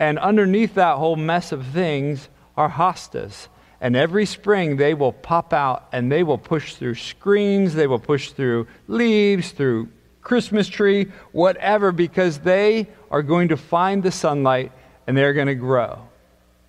And 0.00 0.18
underneath 0.18 0.74
that 0.74 0.96
whole 0.96 1.14
mess 1.14 1.52
of 1.52 1.64
things 1.66 2.28
are 2.56 2.68
hostas. 2.68 3.46
And 3.80 3.94
every 3.94 4.26
spring, 4.26 4.76
they 4.76 4.94
will 4.94 5.12
pop 5.12 5.52
out 5.52 5.88
and 5.92 6.10
they 6.10 6.24
will 6.24 6.38
push 6.38 6.74
through 6.74 6.96
screens, 6.96 7.74
they 7.74 7.86
will 7.86 8.00
push 8.00 8.32
through 8.32 8.66
leaves, 8.88 9.52
through 9.52 9.88
Christmas 10.22 10.66
tree, 10.66 11.06
whatever, 11.30 11.92
because 11.92 12.38
they 12.38 12.88
are 13.12 13.22
going 13.22 13.48
to 13.48 13.56
find 13.56 14.02
the 14.02 14.10
sunlight 14.10 14.72
and 15.06 15.16
they're 15.16 15.34
going 15.34 15.46
to 15.46 15.54
grow. 15.54 16.00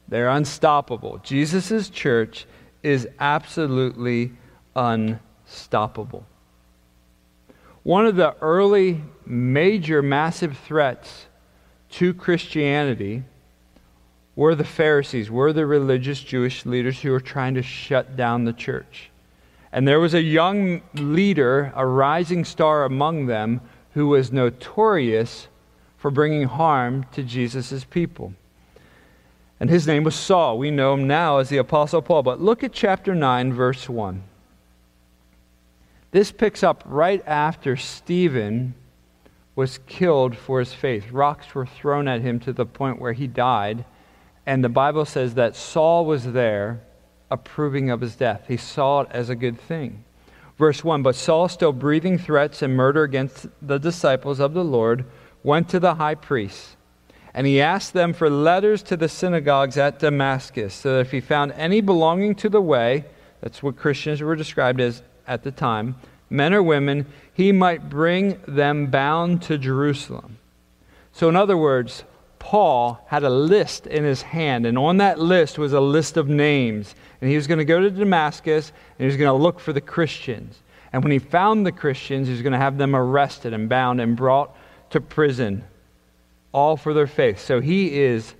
They're 0.10 0.30
unstoppable. 0.30 1.20
Jesus' 1.24 1.90
church 1.90 2.46
is 2.84 3.08
absolutely 3.20 4.32
unstoppable. 4.76 6.26
One 7.84 8.06
of 8.06 8.16
the 8.16 8.36
early 8.42 9.02
major 9.26 10.02
massive 10.02 10.58
threats 10.58 11.28
to 11.92 12.14
Christianity 12.14 13.24
were 14.36 14.56
the 14.56 14.64
Pharisees, 14.64 15.32
were 15.32 15.52
the 15.52 15.66
religious 15.66 16.22
Jewish 16.22 16.66
leaders 16.66 17.02
who 17.02 17.12
were 17.12 17.20
trying 17.20 17.56
to 17.56 17.64
shut 17.64 18.16
down 18.16 18.46
the 18.46 18.54
church. 18.54 19.10
And 19.72 19.88
there 19.88 20.00
was 20.00 20.14
a 20.14 20.22
young 20.22 20.82
leader, 20.94 21.74
a 21.76 21.86
rising 21.86 22.46
star 22.46 22.86
among 22.86 23.26
them, 23.26 23.62
who 23.94 24.08
was 24.08 24.32
notorious 24.32 25.48
for 25.98 26.12
bringing 26.12 26.44
harm 26.44 27.06
to 27.14 27.24
Jesus' 27.24 27.84
people. 27.84 28.34
And 29.60 29.70
his 29.70 29.88
name 29.88 30.04
was 30.04 30.16
Saul. 30.16 30.58
We 30.58 30.72
know 30.72 30.94
him 30.94 31.08
now 31.08 31.38
as 31.38 31.50
the 31.50 31.58
Apostle 31.58 32.02
Paul. 32.02 32.24
But 32.24 32.42
look 32.42 32.64
at 32.64 32.74
chapter 32.74 33.16
9, 33.16 33.54
verse 33.54 33.90
1. 33.90 34.24
This 36.12 36.32
picks 36.32 36.64
up 36.64 36.84
right 36.86 37.24
after 37.26 37.76
Stephen 37.76 38.76
was 39.56 39.80
killed 39.88 40.38
for 40.38 40.60
his 40.60 40.74
faith. 40.74 41.12
Rocks 41.12 41.56
were 41.56 41.66
thrown 41.66 42.08
at 42.08 42.22
him 42.22 42.40
to 42.42 42.54
the 42.54 42.66
point 42.66 43.02
where 43.02 43.14
he 43.14 43.26
died. 43.26 43.84
And 44.46 44.64
the 44.64 44.70
Bible 44.70 45.06
says 45.06 45.34
that 45.34 45.56
Saul 45.56 46.06
was 46.06 46.32
there 46.32 46.82
approving 47.32 47.90
of 47.90 48.02
his 48.02 48.16
death. 48.16 48.46
He 48.48 48.58
saw 48.58 49.02
it 49.02 49.08
as 49.12 49.30
a 49.30 49.36
good 49.36 49.60
thing. 49.60 50.04
Verse 50.58 50.84
1 50.84 51.02
But 51.02 51.16
Saul, 51.16 51.50
still 51.50 51.74
breathing 51.74 52.20
threats 52.20 52.62
and 52.62 52.76
murder 52.76 53.04
against 53.04 53.48
the 53.62 53.80
disciples 53.80 54.40
of 54.40 54.54
the 54.54 54.64
Lord, 54.64 55.06
went 55.44 55.68
to 55.70 55.80
the 55.80 55.96
high 55.96 56.16
priest 56.16 56.77
and 57.38 57.46
he 57.46 57.62
asked 57.62 57.94
them 57.94 58.14
for 58.14 58.32
letters 58.32 58.82
to 58.82 58.98
the 58.98 59.08
synagogues 59.08 59.78
at 59.78 60.00
Damascus, 60.00 60.74
so 60.74 60.96
that 60.96 61.02
if 61.02 61.12
he 61.12 61.22
found 61.22 61.52
any 61.52 61.82
belonging 61.82 62.34
to 62.34 62.50
the 62.50 62.60
way, 62.60 63.06
that's 63.42 63.62
what 63.62 63.78
Christians 63.78 64.22
were 64.22 64.36
described 64.36 64.82
as 64.82 65.04
at 65.28 65.44
the 65.44 65.52
time, 65.52 65.98
men 66.32 66.52
or 66.52 66.64
women, 66.64 67.06
he 67.32 67.52
might 67.52 67.90
bring 67.90 68.42
them 68.48 68.88
bound 68.88 69.44
to 69.44 69.60
Jerusalem. 69.60 70.40
So, 71.12 71.30
in 71.30 71.36
other 71.36 71.56
words, 71.56 72.06
Paul 72.40 73.06
had 73.06 73.24
a 73.24 73.30
list 73.30 73.86
in 73.86 74.04
his 74.04 74.24
hand, 74.24 74.66
and 74.66 74.76
on 74.76 74.98
that 74.98 75.20
list 75.20 75.60
was 75.60 75.74
a 75.74 75.80
list 75.80 76.18
of 76.18 76.28
names. 76.28 76.96
And 77.22 77.30
he 77.30 77.36
was 77.36 77.46
going 77.46 77.60
to 77.60 77.66
go 77.66 77.80
to 77.80 77.92
Damascus 77.92 78.70
and 78.70 79.04
he 79.04 79.06
was 79.06 79.16
going 79.16 79.30
to 79.30 79.44
look 79.44 79.60
for 79.60 79.74
the 79.74 79.82
Christians. 79.82 80.58
And 80.92 81.04
when 81.04 81.12
he 81.12 81.20
found 81.20 81.68
the 81.68 81.72
Christians, 81.72 82.30
he 82.30 82.34
was 82.34 82.42
going 82.42 82.54
to 82.54 82.58
have 82.58 82.80
them 82.80 82.96
arrested 82.96 83.54
and 83.54 83.70
bound 83.70 84.02
and 84.02 84.16
brought 84.16 84.58
to 84.90 85.00
prison 85.00 85.64
all 86.58 86.76
for 86.76 86.92
their 86.92 87.06
faith. 87.06 87.40
So 87.40 87.62
he 87.62 88.00
is 88.00 88.34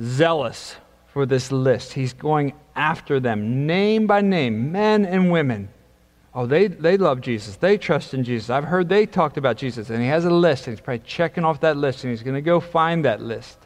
zealous 0.00 0.76
for 1.08 1.26
this 1.26 1.50
list. 1.50 1.92
He's 1.92 2.12
going 2.12 2.52
after 2.76 3.18
them, 3.18 3.66
name 3.66 4.06
by 4.06 4.20
name, 4.20 4.70
men 4.70 5.04
and 5.04 5.32
women. 5.32 5.68
Oh, 6.32 6.46
they, 6.46 6.68
they 6.68 6.96
love 6.96 7.20
Jesus. 7.20 7.56
They 7.56 7.78
trust 7.78 8.14
in 8.14 8.22
Jesus. 8.22 8.48
I've 8.48 8.64
heard 8.64 8.88
they 8.88 9.06
talked 9.06 9.38
about 9.38 9.56
Jesus. 9.56 9.90
And 9.90 10.00
he 10.00 10.06
has 10.08 10.24
a 10.24 10.30
list, 10.30 10.68
and 10.68 10.76
he's 10.76 10.84
probably 10.84 11.02
checking 11.04 11.44
off 11.44 11.60
that 11.62 11.76
list, 11.76 12.04
and 12.04 12.12
he's 12.12 12.22
going 12.22 12.34
to 12.34 12.42
go 12.42 12.60
find 12.60 13.04
that 13.04 13.20
list. 13.20 13.58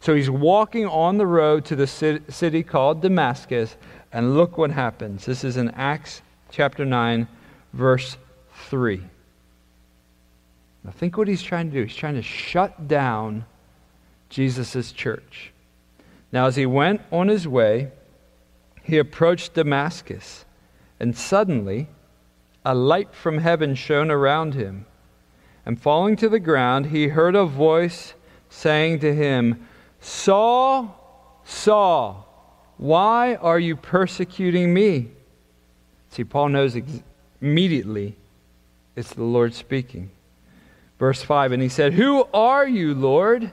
So 0.00 0.14
he's 0.14 0.28
walking 0.28 0.84
on 0.86 1.16
the 1.16 1.26
road 1.26 1.64
to 1.66 1.76
the 1.76 1.86
city 1.86 2.62
called 2.62 3.00
Damascus, 3.00 3.76
and 4.12 4.36
look 4.36 4.58
what 4.58 4.70
happens. 4.70 5.24
This 5.24 5.42
is 5.42 5.56
in 5.56 5.70
Acts 5.70 6.20
chapter 6.50 6.84
9, 6.84 7.26
verse 7.72 8.18
3. 8.68 9.00
Now, 10.86 10.92
think 10.92 11.18
what 11.18 11.26
he's 11.26 11.42
trying 11.42 11.70
to 11.70 11.76
do. 11.76 11.82
He's 11.82 11.96
trying 11.96 12.14
to 12.14 12.22
shut 12.22 12.86
down 12.86 13.44
Jesus' 14.28 14.92
church. 14.92 15.52
Now, 16.30 16.46
as 16.46 16.54
he 16.54 16.64
went 16.64 17.00
on 17.10 17.26
his 17.26 17.48
way, 17.48 17.90
he 18.84 18.98
approached 18.98 19.54
Damascus, 19.54 20.44
and 21.00 21.16
suddenly 21.16 21.88
a 22.64 22.72
light 22.72 23.12
from 23.12 23.38
heaven 23.38 23.74
shone 23.74 24.12
around 24.12 24.54
him. 24.54 24.86
And 25.64 25.80
falling 25.80 26.14
to 26.16 26.28
the 26.28 26.38
ground, 26.38 26.86
he 26.86 27.08
heard 27.08 27.34
a 27.34 27.46
voice 27.46 28.14
saying 28.48 29.00
to 29.00 29.12
him, 29.12 29.66
Saul, 30.00 31.42
Saul, 31.44 32.28
why 32.76 33.34
are 33.34 33.58
you 33.58 33.74
persecuting 33.74 34.72
me? 34.72 35.08
See, 36.10 36.22
Paul 36.22 36.50
knows 36.50 36.76
ex- 36.76 37.02
immediately 37.40 38.14
it's 38.94 39.14
the 39.14 39.24
Lord 39.24 39.52
speaking. 39.52 40.10
Verse 40.98 41.22
5 41.22 41.52
And 41.52 41.62
he 41.62 41.68
said, 41.68 41.94
Who 41.94 42.24
are 42.32 42.66
you, 42.66 42.94
Lord? 42.94 43.52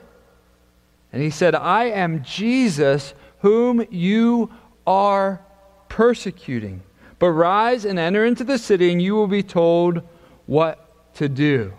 And 1.12 1.22
he 1.22 1.30
said, 1.30 1.54
I 1.54 1.84
am 1.84 2.24
Jesus, 2.24 3.14
whom 3.38 3.86
you 3.90 4.52
are 4.86 5.40
persecuting. 5.88 6.82
But 7.18 7.30
rise 7.30 7.84
and 7.84 7.98
enter 7.98 8.24
into 8.24 8.42
the 8.42 8.58
city, 8.58 8.90
and 8.90 9.00
you 9.00 9.14
will 9.14 9.28
be 9.28 9.42
told 9.42 10.02
what 10.46 11.14
to 11.14 11.28
do. 11.28 11.72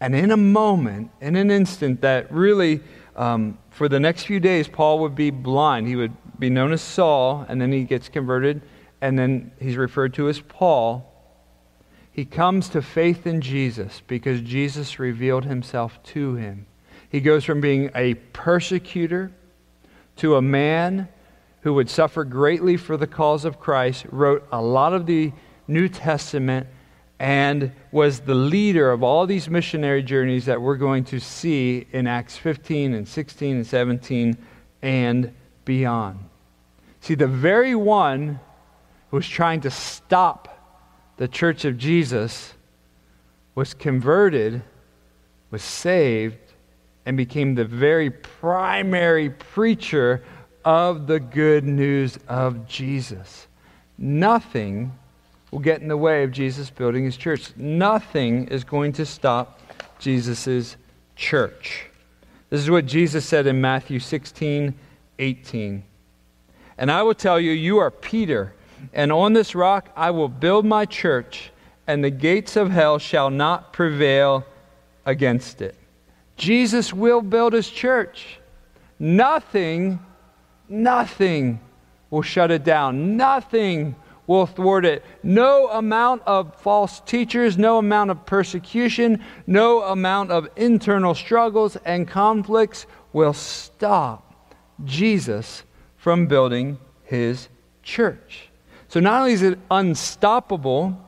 And 0.00 0.14
in 0.14 0.30
a 0.30 0.36
moment, 0.36 1.10
in 1.20 1.36
an 1.36 1.50
instant, 1.50 2.00
that 2.00 2.32
really, 2.32 2.80
um, 3.14 3.58
for 3.68 3.88
the 3.88 4.00
next 4.00 4.24
few 4.24 4.40
days, 4.40 4.66
Paul 4.66 5.00
would 5.00 5.14
be 5.14 5.30
blind. 5.30 5.86
He 5.86 5.96
would 5.96 6.14
be 6.38 6.48
known 6.48 6.72
as 6.72 6.80
Saul, 6.80 7.44
and 7.48 7.60
then 7.60 7.70
he 7.70 7.84
gets 7.84 8.08
converted, 8.08 8.62
and 9.02 9.18
then 9.18 9.52
he's 9.60 9.76
referred 9.76 10.14
to 10.14 10.30
as 10.30 10.40
Paul. 10.40 11.09
He 12.12 12.24
comes 12.24 12.68
to 12.70 12.82
faith 12.82 13.26
in 13.26 13.40
Jesus 13.40 14.02
because 14.06 14.40
Jesus 14.40 14.98
revealed 14.98 15.44
himself 15.44 16.02
to 16.04 16.34
him. 16.34 16.66
He 17.08 17.20
goes 17.20 17.44
from 17.44 17.60
being 17.60 17.90
a 17.94 18.14
persecutor 18.14 19.32
to 20.16 20.36
a 20.36 20.42
man 20.42 21.08
who 21.62 21.74
would 21.74 21.90
suffer 21.90 22.24
greatly 22.24 22.76
for 22.76 22.96
the 22.96 23.06
cause 23.06 23.44
of 23.44 23.60
Christ, 23.60 24.06
wrote 24.10 24.46
a 24.50 24.60
lot 24.60 24.92
of 24.92 25.06
the 25.06 25.32
New 25.68 25.88
Testament, 25.88 26.66
and 27.18 27.72
was 27.92 28.20
the 28.20 28.34
leader 28.34 28.90
of 28.90 29.02
all 29.02 29.26
these 29.26 29.48
missionary 29.50 30.02
journeys 30.02 30.46
that 30.46 30.60
we're 30.60 30.76
going 30.76 31.04
to 31.04 31.20
see 31.20 31.86
in 31.92 32.06
Acts 32.06 32.36
15 32.36 32.94
and 32.94 33.06
16 33.06 33.56
and 33.56 33.66
17 33.66 34.38
and 34.80 35.34
beyond. 35.66 36.18
See, 37.00 37.14
the 37.14 37.26
very 37.26 37.74
one 37.74 38.40
who 39.10 39.18
was 39.18 39.28
trying 39.28 39.60
to 39.62 39.70
stop 39.70 40.49
the 41.20 41.28
church 41.28 41.66
of 41.66 41.76
Jesus 41.76 42.54
was 43.54 43.74
converted, 43.74 44.62
was 45.50 45.62
saved, 45.62 46.38
and 47.04 47.14
became 47.14 47.54
the 47.54 47.66
very 47.66 48.08
primary 48.08 49.28
preacher 49.28 50.22
of 50.64 51.06
the 51.06 51.20
good 51.20 51.64
news 51.64 52.18
of 52.26 52.66
Jesus. 52.66 53.48
Nothing 53.98 54.92
will 55.50 55.58
get 55.58 55.82
in 55.82 55.88
the 55.88 55.96
way 55.98 56.24
of 56.24 56.32
Jesus 56.32 56.70
building 56.70 57.04
his 57.04 57.18
church. 57.18 57.54
Nothing 57.54 58.48
is 58.48 58.64
going 58.64 58.94
to 58.94 59.04
stop 59.04 59.60
Jesus' 59.98 60.78
church. 61.16 61.84
This 62.48 62.62
is 62.62 62.70
what 62.70 62.86
Jesus 62.86 63.26
said 63.26 63.46
in 63.46 63.60
Matthew 63.60 63.98
16, 63.98 64.74
18. 65.18 65.82
And 66.78 66.90
I 66.90 67.02
will 67.02 67.12
tell 67.12 67.38
you, 67.38 67.52
you 67.52 67.76
are 67.76 67.90
Peter 67.90 68.54
and 68.92 69.12
on 69.12 69.32
this 69.32 69.54
rock 69.54 69.90
I 69.96 70.10
will 70.10 70.28
build 70.28 70.64
my 70.64 70.86
church, 70.86 71.50
and 71.86 72.02
the 72.02 72.10
gates 72.10 72.56
of 72.56 72.70
hell 72.70 72.98
shall 72.98 73.30
not 73.30 73.72
prevail 73.72 74.44
against 75.06 75.62
it. 75.62 75.76
Jesus 76.36 76.92
will 76.92 77.20
build 77.20 77.52
his 77.52 77.68
church. 77.68 78.38
Nothing, 78.98 79.98
nothing 80.68 81.60
will 82.10 82.22
shut 82.22 82.50
it 82.50 82.64
down. 82.64 83.16
Nothing 83.16 83.94
will 84.26 84.46
thwart 84.46 84.84
it. 84.84 85.04
No 85.22 85.68
amount 85.70 86.22
of 86.26 86.54
false 86.60 87.00
teachers, 87.00 87.58
no 87.58 87.78
amount 87.78 88.10
of 88.10 88.24
persecution, 88.26 89.24
no 89.46 89.82
amount 89.82 90.30
of 90.30 90.48
internal 90.56 91.14
struggles 91.14 91.76
and 91.84 92.06
conflicts 92.06 92.86
will 93.12 93.32
stop 93.32 94.54
Jesus 94.84 95.64
from 95.96 96.26
building 96.26 96.78
his 97.02 97.48
church. 97.82 98.49
So 98.90 98.98
not 98.98 99.20
only 99.20 99.34
is 99.34 99.42
it 99.42 99.56
unstoppable, 99.70 101.00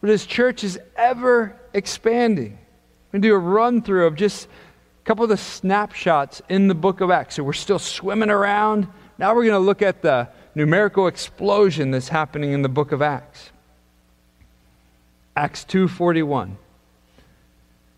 but 0.00 0.08
his 0.08 0.24
church 0.24 0.64
is 0.64 0.80
ever 0.96 1.54
expanding. 1.74 2.52
We're 2.52 3.12
going 3.12 3.22
to 3.22 3.28
do 3.28 3.34
a 3.34 3.38
run 3.38 3.82
through 3.82 4.06
of 4.06 4.14
just 4.16 4.46
a 4.46 5.04
couple 5.04 5.24
of 5.24 5.28
the 5.28 5.36
snapshots 5.36 6.40
in 6.48 6.68
the 6.68 6.74
book 6.74 7.02
of 7.02 7.10
Acts. 7.10 7.34
So 7.34 7.42
we're 7.42 7.52
still 7.52 7.78
swimming 7.78 8.30
around. 8.30 8.88
Now 9.18 9.34
we're 9.34 9.44
going 9.44 9.60
to 9.60 9.66
look 9.66 9.82
at 9.82 10.00
the 10.00 10.30
numerical 10.54 11.06
explosion 11.06 11.90
that's 11.90 12.08
happening 12.08 12.52
in 12.52 12.62
the 12.62 12.68
book 12.70 12.92
of 12.92 13.02
Acts. 13.02 13.50
Acts 15.36 15.66
2:41. 15.66 16.56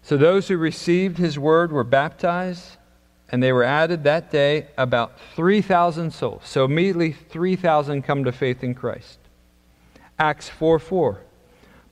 So 0.03 0.17
those 0.17 0.49
who 0.49 0.57
received 0.57 1.19
his 1.19 1.39
word 1.39 1.71
were 1.71 1.85
baptized 1.85 2.79
and 3.29 3.41
they 3.41 3.53
were 3.53 3.63
added 3.63 4.03
that 4.03 4.33
day 4.33 4.67
about 4.77 5.21
3,000 5.37 6.13
souls. 6.13 6.43
So 6.45 6.65
immediately 6.65 7.13
3,000 7.13 8.03
come 8.03 8.25
to 8.25 8.33
faith 8.33 8.65
in 8.65 8.75
Christ. 8.75 9.20
Acts 10.21 10.49
4 10.51 10.79
4. 10.79 11.23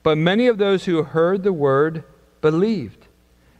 But 0.03 0.17
many 0.17 0.47
of 0.47 0.59
those 0.59 0.85
who 0.85 1.03
heard 1.03 1.43
the 1.43 1.51
word 1.51 2.03
believed, 2.41 3.07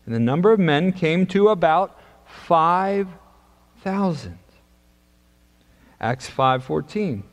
and 0.05 0.13
the 0.13 0.19
number 0.19 0.51
of 0.51 0.59
men 0.59 0.93
came 0.93 1.25
to 1.27 1.49
about 1.49 1.99
5,000. 2.27 4.37
Acts 5.99 6.29
5:14. 6.29 7.23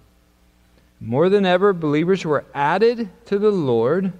More 0.98 1.28
than 1.28 1.44
ever 1.44 1.74
believers 1.74 2.24
were 2.24 2.46
added 2.54 3.10
to 3.26 3.38
the 3.38 3.52
Lord, 3.52 4.14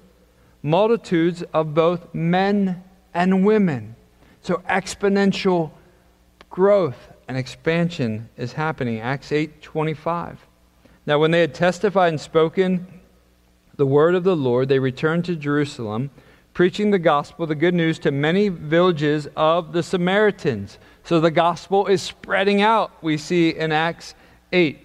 multitudes 0.63 1.43
of 1.55 1.75
both 1.75 2.15
men 2.15 2.85
and 3.15 3.47
women. 3.47 3.97
So 4.43 4.63
exponential 4.69 5.71
growth 6.51 7.09
and 7.27 7.39
expansion 7.39 8.29
is 8.37 8.53
happening. 8.53 9.01
Acts 9.01 9.33
8:25. 9.33 10.47
Now 11.07 11.19
when 11.19 11.31
they 11.31 11.41
had 11.41 11.55
testified 11.55 12.11
and 12.11 12.21
spoken 12.21 12.96
the 13.77 13.87
word 13.87 14.15
of 14.15 14.25
the 14.25 14.37
Lord, 14.37 14.69
they 14.69 14.79
returned 14.79 15.25
to 15.27 15.37
Jerusalem, 15.37 16.11
preaching 16.55 16.91
the 16.91 16.99
gospel, 16.99 17.47
the 17.47 17.55
good 17.55 17.75
news 17.75 17.99
to 18.01 18.11
many 18.11 18.49
villages 18.49 19.29
of 19.37 19.73
the 19.73 19.83
Samaritans. 19.83 20.79
So 21.05 21.21
the 21.21 21.31
gospel 21.31 21.87
is 21.87 22.01
spreading 22.03 22.63
out. 22.63 22.91
We 23.03 23.19
see 23.19 23.51
in 23.51 23.73
Acts 23.73 24.15
8, 24.53 24.81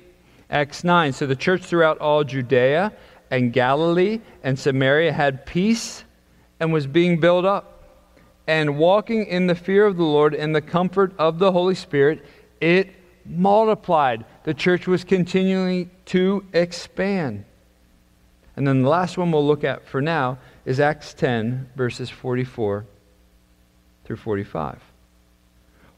Acts 0.49 0.83
9. 0.83 1.13
So 1.13 1.25
the 1.25 1.35
church 1.35 1.63
throughout 1.63 1.99
all 1.99 2.23
Judea 2.23 2.91
and 3.29 3.53
Galilee 3.53 4.19
and 4.43 4.59
Samaria 4.59 5.13
had 5.13 5.45
peace 5.45 6.03
and 6.59 6.73
was 6.73 6.85
being 6.85 7.19
built 7.19 7.45
up. 7.45 7.67
And 8.47 8.77
walking 8.77 9.25
in 9.27 9.47
the 9.47 9.55
fear 9.55 9.85
of 9.85 9.95
the 9.95 10.03
Lord 10.03 10.35
and 10.35 10.53
the 10.53 10.61
comfort 10.61 11.13
of 11.17 11.39
the 11.39 11.53
Holy 11.53 11.75
Spirit, 11.75 12.25
it 12.59 12.89
multiplied. 13.25 14.25
The 14.43 14.53
church 14.53 14.87
was 14.87 15.05
continuing 15.05 15.89
to 16.07 16.45
expand. 16.51 17.45
And 18.55 18.67
then 18.67 18.81
the 18.81 18.89
last 18.89 19.17
one 19.17 19.31
we'll 19.31 19.45
look 19.45 19.63
at 19.63 19.87
for 19.87 20.01
now 20.01 20.37
is 20.65 20.79
Acts 20.79 21.13
10, 21.13 21.69
verses 21.75 22.09
44 22.09 22.85
through 24.03 24.15
45. 24.17 24.79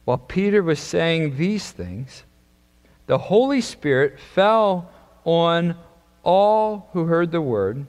While 0.05 0.17
Peter 0.17 0.61
was 0.61 0.79
saying 0.79 1.37
these 1.37 1.71
things, 1.71 2.23
the 3.07 3.17
Holy 3.17 3.61
Spirit 3.61 4.19
fell 4.19 4.91
on 5.25 5.75
all 6.23 6.89
who 6.93 7.05
heard 7.05 7.31
the 7.31 7.41
word, 7.41 7.85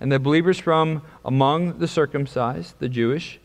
and 0.00 0.10
the 0.10 0.18
believers 0.18 0.58
from 0.58 1.02
among 1.24 1.78
the 1.78 1.88
circumcised, 1.88 2.78
the 2.78 2.88
Jewish 2.88 3.38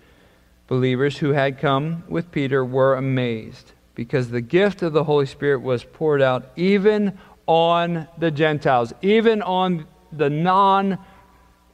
believers 0.67 1.17
who 1.17 1.31
had 1.31 1.57
come 1.57 2.03
with 2.07 2.31
Peter, 2.31 2.63
were 2.63 2.95
amazed 2.95 3.73
because 3.95 4.29
the 4.29 4.41
gift 4.41 4.81
of 4.81 4.93
the 4.93 5.03
Holy 5.03 5.25
Spirit 5.25 5.61
was 5.61 5.83
poured 5.83 6.21
out 6.21 6.51
even 6.55 7.17
on 7.47 8.07
the 8.17 8.31
Gentiles, 8.31 8.93
even 9.01 9.41
on 9.41 9.85
the 10.11 10.29
non 10.29 10.97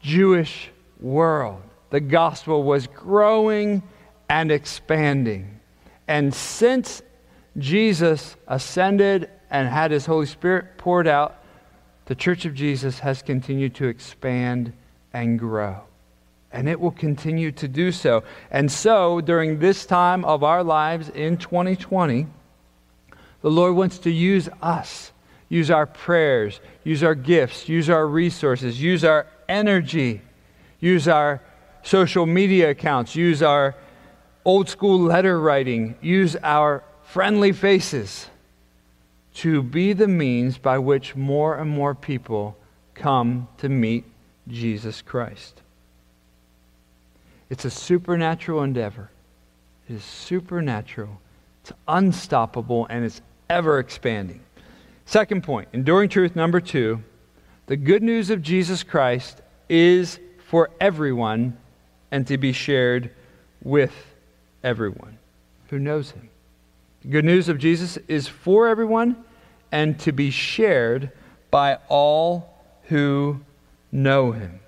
Jewish 0.02 0.70
world. 1.00 1.62
The 1.90 2.00
gospel 2.00 2.64
was 2.64 2.88
growing 2.88 3.84
and 4.30 4.52
expanding. 4.52 5.60
And 6.08 6.34
since 6.34 7.02
Jesus 7.58 8.36
ascended 8.48 9.30
and 9.50 9.68
had 9.68 9.92
his 9.92 10.06
Holy 10.06 10.26
Spirit 10.26 10.78
poured 10.78 11.08
out, 11.08 11.44
the 12.06 12.16
Church 12.16 12.46
of 12.46 12.54
Jesus 12.54 13.00
has 13.00 13.22
continued 13.22 13.76
to 13.76 13.88
expand 13.88 14.74
and 15.14 15.40
grow. 15.40 15.82
And 16.52 16.70
it 16.70 16.80
will 16.80 16.92
continue 16.92 17.52
to 17.54 17.68
do 17.68 17.92
so. 17.92 18.24
And 18.52 18.72
so, 18.72 19.22
during 19.22 19.60
this 19.60 19.86
time 19.86 20.24
of 20.24 20.44
our 20.44 20.64
lives 20.64 21.10
in 21.10 21.38
2020, 21.38 22.28
the 23.42 23.50
Lord 23.50 23.76
wants 23.76 24.00
to 24.00 24.12
use 24.12 24.48
us 24.62 25.12
use 25.50 25.70
our 25.70 25.86
prayers, 25.86 26.60
use 26.84 27.04
our 27.04 27.16
gifts, 27.16 27.70
use 27.70 27.90
our 27.90 28.08
resources, 28.08 28.82
use 28.82 29.04
our 29.04 29.28
energy, 29.48 30.22
use 30.80 31.08
our 31.08 31.42
social 31.84 32.26
media 32.26 32.72
accounts, 32.72 33.16
use 33.16 33.42
our 33.42 33.76
old 34.44 34.70
school 34.70 35.00
letter 35.00 35.40
writing, 35.40 35.96
use 36.02 36.36
our 36.44 36.84
friendly 37.04 37.52
faces 37.52 38.28
to 39.36 39.62
be 39.62 39.94
the 39.94 40.08
means 40.08 40.58
by 40.58 40.78
which 40.78 41.16
more 41.16 41.58
and 41.58 41.70
more 41.70 41.94
people 41.94 42.58
come 42.94 43.48
to 43.58 43.70
meet 43.70 44.06
Jesus 44.48 45.02
Christ. 45.02 45.62
It's 47.50 47.66
a 47.66 47.70
supernatural 47.70 48.64
endeavor. 48.64 49.12
It 49.88 49.96
is 49.96 50.04
supernatural, 50.04 51.22
it's 51.62 51.74
unstoppable, 51.88 52.88
and 52.90 53.06
it's 53.06 53.22
ever 53.50 53.78
expanding. 53.78 54.45
Second 55.06 55.44
point, 55.44 55.70
enduring 55.72 56.10
truth 56.10 56.36
number 56.36 56.60
two 56.60 57.04
the 57.68 57.78
good 57.78 58.04
news 58.04 58.30
of 58.30 58.42
Jesus 58.42 58.84
Christ 58.84 59.42
is 59.70 60.20
for 60.48 60.70
everyone 60.80 61.58
and 62.12 62.28
to 62.28 62.38
be 62.38 62.52
shared 62.52 63.10
with 63.64 63.94
everyone 64.64 65.18
who 65.70 65.80
knows 65.80 66.12
him. 66.12 66.30
The 67.02 67.08
good 67.08 67.26
news 67.26 67.50
of 67.50 67.58
Jesus 67.58 67.98
is 68.08 68.28
for 68.28 68.68
everyone 68.68 69.24
and 69.72 70.00
to 70.02 70.12
be 70.12 70.30
shared 70.30 71.12
by 71.50 71.80
all 71.88 72.54
who 72.84 73.42
know 73.92 74.32
him. 74.32 74.60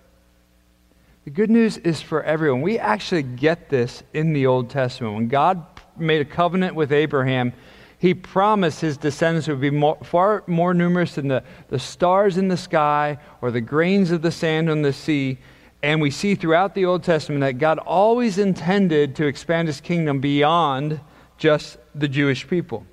The 1.25 1.31
good 1.31 1.49
news 1.49 1.77
is 1.77 2.01
for 2.01 2.23
everyone. 2.23 2.61
We 2.61 2.79
actually 2.79 3.23
get 3.23 3.69
this 3.69 4.01
in 4.13 4.33
the 4.33 4.47
Old 4.47 4.69
Testament. 4.69 5.15
When 5.15 5.27
God 5.27 5.65
made 5.97 6.21
a 6.21 6.25
covenant 6.25 6.73
with 6.73 6.91
Abraham, 6.91 7.53
he 7.99 8.13
promised 8.13 8.81
his 8.81 8.95
descendants 8.97 9.47
would 9.47 9.59
be 9.59 9.71
more, 9.71 9.97
far 10.03 10.43
more 10.45 10.73
numerous 10.73 11.15
than 11.15 11.27
the, 11.27 11.43
the 11.69 11.79
stars 11.79 12.37
in 12.37 12.47
the 12.47 12.57
sky 12.57 13.17
or 13.41 13.49
the 13.49 13.61
grains 13.61 14.11
of 14.11 14.21
the 14.21 14.31
sand 14.31 14.69
on 14.69 14.83
the 14.83 14.93
sea. 14.93 15.39
And 15.81 15.99
we 15.99 16.11
see 16.11 16.35
throughout 16.35 16.75
the 16.75 16.85
Old 16.85 17.03
Testament 17.03 17.41
that 17.41 17.53
God 17.53 17.79
always 17.79 18.37
intended 18.37 19.15
to 19.15 19.25
expand 19.25 19.67
his 19.67 19.81
kingdom 19.81 20.19
beyond 20.19 20.99
just 21.37 21.77
the 21.95 22.07
Jewish 22.07 22.47
people. 22.47 22.85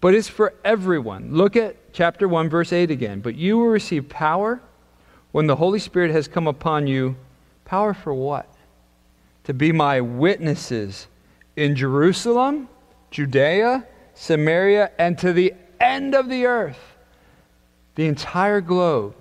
But 0.00 0.14
it's 0.14 0.28
for 0.28 0.54
everyone. 0.64 1.34
Look 1.34 1.56
at 1.56 1.92
chapter 1.92 2.28
1, 2.28 2.48
verse 2.48 2.72
8 2.72 2.90
again. 2.90 3.20
But 3.20 3.34
you 3.34 3.58
will 3.58 3.68
receive 3.68 4.08
power 4.08 4.60
when 5.32 5.46
the 5.46 5.56
Holy 5.56 5.78
Spirit 5.78 6.12
has 6.12 6.28
come 6.28 6.46
upon 6.46 6.86
you. 6.86 7.16
Power 7.64 7.92
for 7.92 8.14
what? 8.14 8.48
To 9.44 9.52
be 9.52 9.72
my 9.72 10.00
witnesses 10.00 11.08
in 11.56 11.74
Jerusalem, 11.74 12.68
Judea, 13.10 13.86
Samaria, 14.18 14.90
and 14.98 15.16
to 15.18 15.32
the 15.32 15.54
end 15.80 16.12
of 16.12 16.28
the 16.28 16.46
earth, 16.46 16.96
the 17.94 18.06
entire 18.06 18.60
globe, 18.60 19.14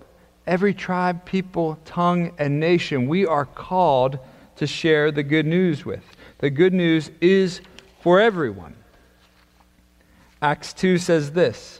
every 0.47 0.73
tribe, 0.73 1.23
people, 1.23 1.77
tongue, 1.85 2.33
and 2.39 2.59
nation, 2.59 3.07
we 3.07 3.23
are 3.23 3.45
called 3.45 4.17
to 4.55 4.65
share 4.65 5.11
the 5.11 5.21
good 5.21 5.45
news 5.45 5.85
with. 5.85 6.03
The 6.39 6.49
good 6.49 6.73
news 6.73 7.11
is 7.21 7.61
for 8.01 8.19
everyone. 8.19 8.75
Acts 10.41 10.73
2 10.73 10.97
says 10.97 11.31
this 11.31 11.79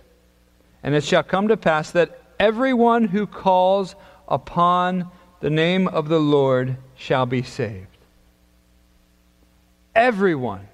And 0.83 0.93
it 0.93 1.03
shall 1.03 1.23
come 1.23 1.47
to 1.47 1.57
pass 1.57 1.89
that 1.91 2.21
everyone 2.39 3.05
who 3.05 3.25
calls 3.25 3.95
upon 4.27 5.09
the 5.39 5.49
name 5.49 5.87
of 5.87 6.07
the 6.07 6.19
Lord 6.19 6.77
shall 6.95 7.25
be 7.25 7.41
saved. 7.41 7.87
Everyone, 9.95 10.67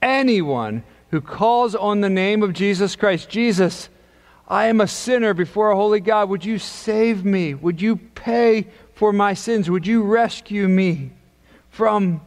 anyone 0.00 0.82
who 1.10 1.20
calls 1.20 1.74
on 1.74 2.00
the 2.00 2.10
name 2.10 2.42
of 2.42 2.52
Jesus 2.52 2.96
Christ. 2.96 3.28
Jesus, 3.28 3.88
I 4.46 4.66
am 4.66 4.80
a 4.80 4.86
sinner 4.86 5.34
before 5.34 5.70
a 5.70 5.76
holy 5.76 6.00
God. 6.00 6.28
Would 6.28 6.44
you 6.44 6.58
save 6.58 7.24
me? 7.24 7.54
Would 7.54 7.80
you 7.80 7.96
pay 7.96 8.68
for 8.94 9.12
my 9.12 9.34
sins? 9.34 9.70
Would 9.70 9.86
you 9.86 10.02
rescue 10.02 10.68
me 10.68 11.12
from 11.70 12.20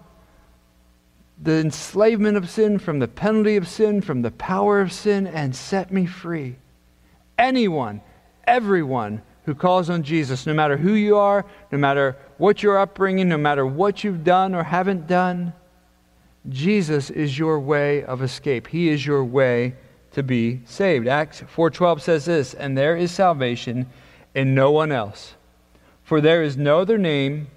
the 1.42 1.60
enslavement 1.60 2.38
of 2.38 2.50
sin, 2.50 2.80
from 2.80 3.00
the 3.00 3.08
penalty 3.08 3.58
of 3.58 3.68
sin, 3.68 4.02
from 4.02 4.22
the 4.22 4.32
power 4.32 4.82
of 4.82 4.92
sin, 4.92 5.28
and 5.28 5.56
set 5.56 5.92
me 5.92 6.06
free? 6.06 6.56
Anyone, 7.38 8.02
everyone 8.46 9.22
who 9.46 9.56
calls 9.56 9.90
on 9.90 10.04
Jesus, 10.04 10.46
no 10.46 10.54
matter 10.54 10.78
who 10.78 10.94
you 10.94 11.18
are, 11.18 11.46
no 11.72 11.78
matter 11.78 12.16
what 12.38 12.62
your 12.62 12.78
upbringing, 12.78 13.30
no 13.30 13.38
matter 13.38 13.66
what 13.66 14.04
you've 14.04 14.24
done 14.24 14.54
or 14.54 14.64
haven't 14.64 15.08
done, 15.08 15.54
Jesus 16.50 17.10
is 17.10 17.38
your 17.38 17.60
way 17.60 18.04
of 18.04 18.22
escape. 18.22 18.68
He 18.68 18.90
is 18.90 19.06
your 19.06 19.24
way 19.24 19.76
to 20.14 20.24
be 20.24 20.62
saved. 20.66 21.08
Acts 21.08 21.42
4:12 21.42 22.02
says 22.02 22.26
this, 22.26 22.54
and 22.54 22.78
there 22.78 22.96
is 22.96 23.12
salvation 23.12 23.88
in 24.34 24.56
no 24.56 24.72
one 24.72 24.92
else. 24.92 25.36
For 26.04 26.20
there 26.20 26.44
is 26.44 26.58
no 26.58 26.80
other 26.80 26.98
name 26.98 27.48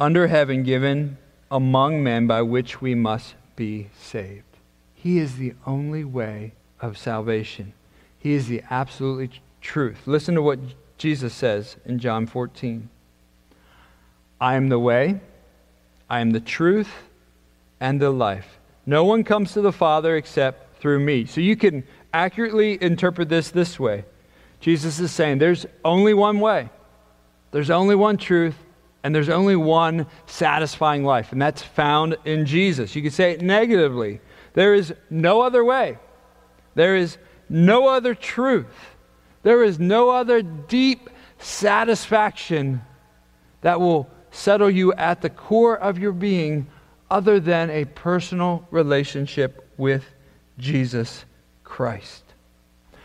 under 0.00 0.26
heaven 0.26 0.62
given 0.62 1.16
among 1.50 2.02
men 2.02 2.26
by 2.26 2.42
which 2.42 2.80
we 2.80 2.94
must 2.94 3.34
be 3.56 3.88
saved. 3.98 4.44
He 4.94 5.18
is 5.18 5.36
the 5.36 5.54
only 5.66 6.04
way 6.04 6.52
of 6.80 6.98
salvation. 6.98 7.72
He 8.18 8.32
is 8.32 8.48
the 8.48 8.62
absolute 8.68 9.38
truth. 9.60 10.06
Listen 10.06 10.34
to 10.34 10.42
what 10.42 10.58
Jesus 10.98 11.32
says 11.32 11.76
in 11.84 11.98
John 11.98 12.26
14. 12.26 12.88
I 14.40 14.54
am 14.54 14.68
the 14.68 14.78
way, 14.78 15.20
I 16.08 16.20
am 16.20 16.30
the 16.30 16.40
truth, 16.40 16.90
and 17.80 18.00
the 18.00 18.10
life. 18.10 18.58
No 18.86 19.04
one 19.04 19.24
comes 19.24 19.52
to 19.52 19.60
the 19.60 19.72
Father 19.72 20.16
except 20.16 20.80
through 20.80 21.00
me. 21.00 21.26
So 21.26 21.40
you 21.40 21.56
can 21.56 21.84
accurately 22.12 22.82
interpret 22.82 23.28
this 23.28 23.50
this 23.50 23.78
way 23.78 24.04
Jesus 24.60 24.98
is 24.98 25.12
saying 25.12 25.38
there's 25.38 25.66
only 25.84 26.14
one 26.14 26.40
way, 26.40 26.68
there's 27.50 27.70
only 27.70 27.94
one 27.94 28.16
truth, 28.16 28.56
and 29.02 29.14
there's 29.14 29.28
only 29.28 29.56
one 29.56 30.06
satisfying 30.26 31.04
life, 31.04 31.32
and 31.32 31.40
that's 31.40 31.62
found 31.62 32.16
in 32.24 32.46
Jesus. 32.46 32.96
You 32.96 33.02
could 33.02 33.12
say 33.12 33.32
it 33.32 33.42
negatively 33.42 34.20
there 34.54 34.74
is 34.74 34.92
no 35.10 35.42
other 35.42 35.64
way, 35.64 35.98
there 36.74 36.96
is 36.96 37.18
no 37.48 37.88
other 37.88 38.14
truth, 38.14 38.96
there 39.42 39.62
is 39.62 39.78
no 39.78 40.10
other 40.10 40.42
deep 40.42 41.08
satisfaction 41.38 42.82
that 43.60 43.80
will 43.80 44.08
settle 44.38 44.70
you 44.70 44.92
at 44.94 45.20
the 45.20 45.30
core 45.30 45.76
of 45.76 45.98
your 45.98 46.12
being 46.12 46.66
other 47.10 47.40
than 47.40 47.70
a 47.70 47.84
personal 47.84 48.66
relationship 48.70 49.68
with 49.76 50.04
Jesus 50.58 51.24
Christ. 51.64 52.22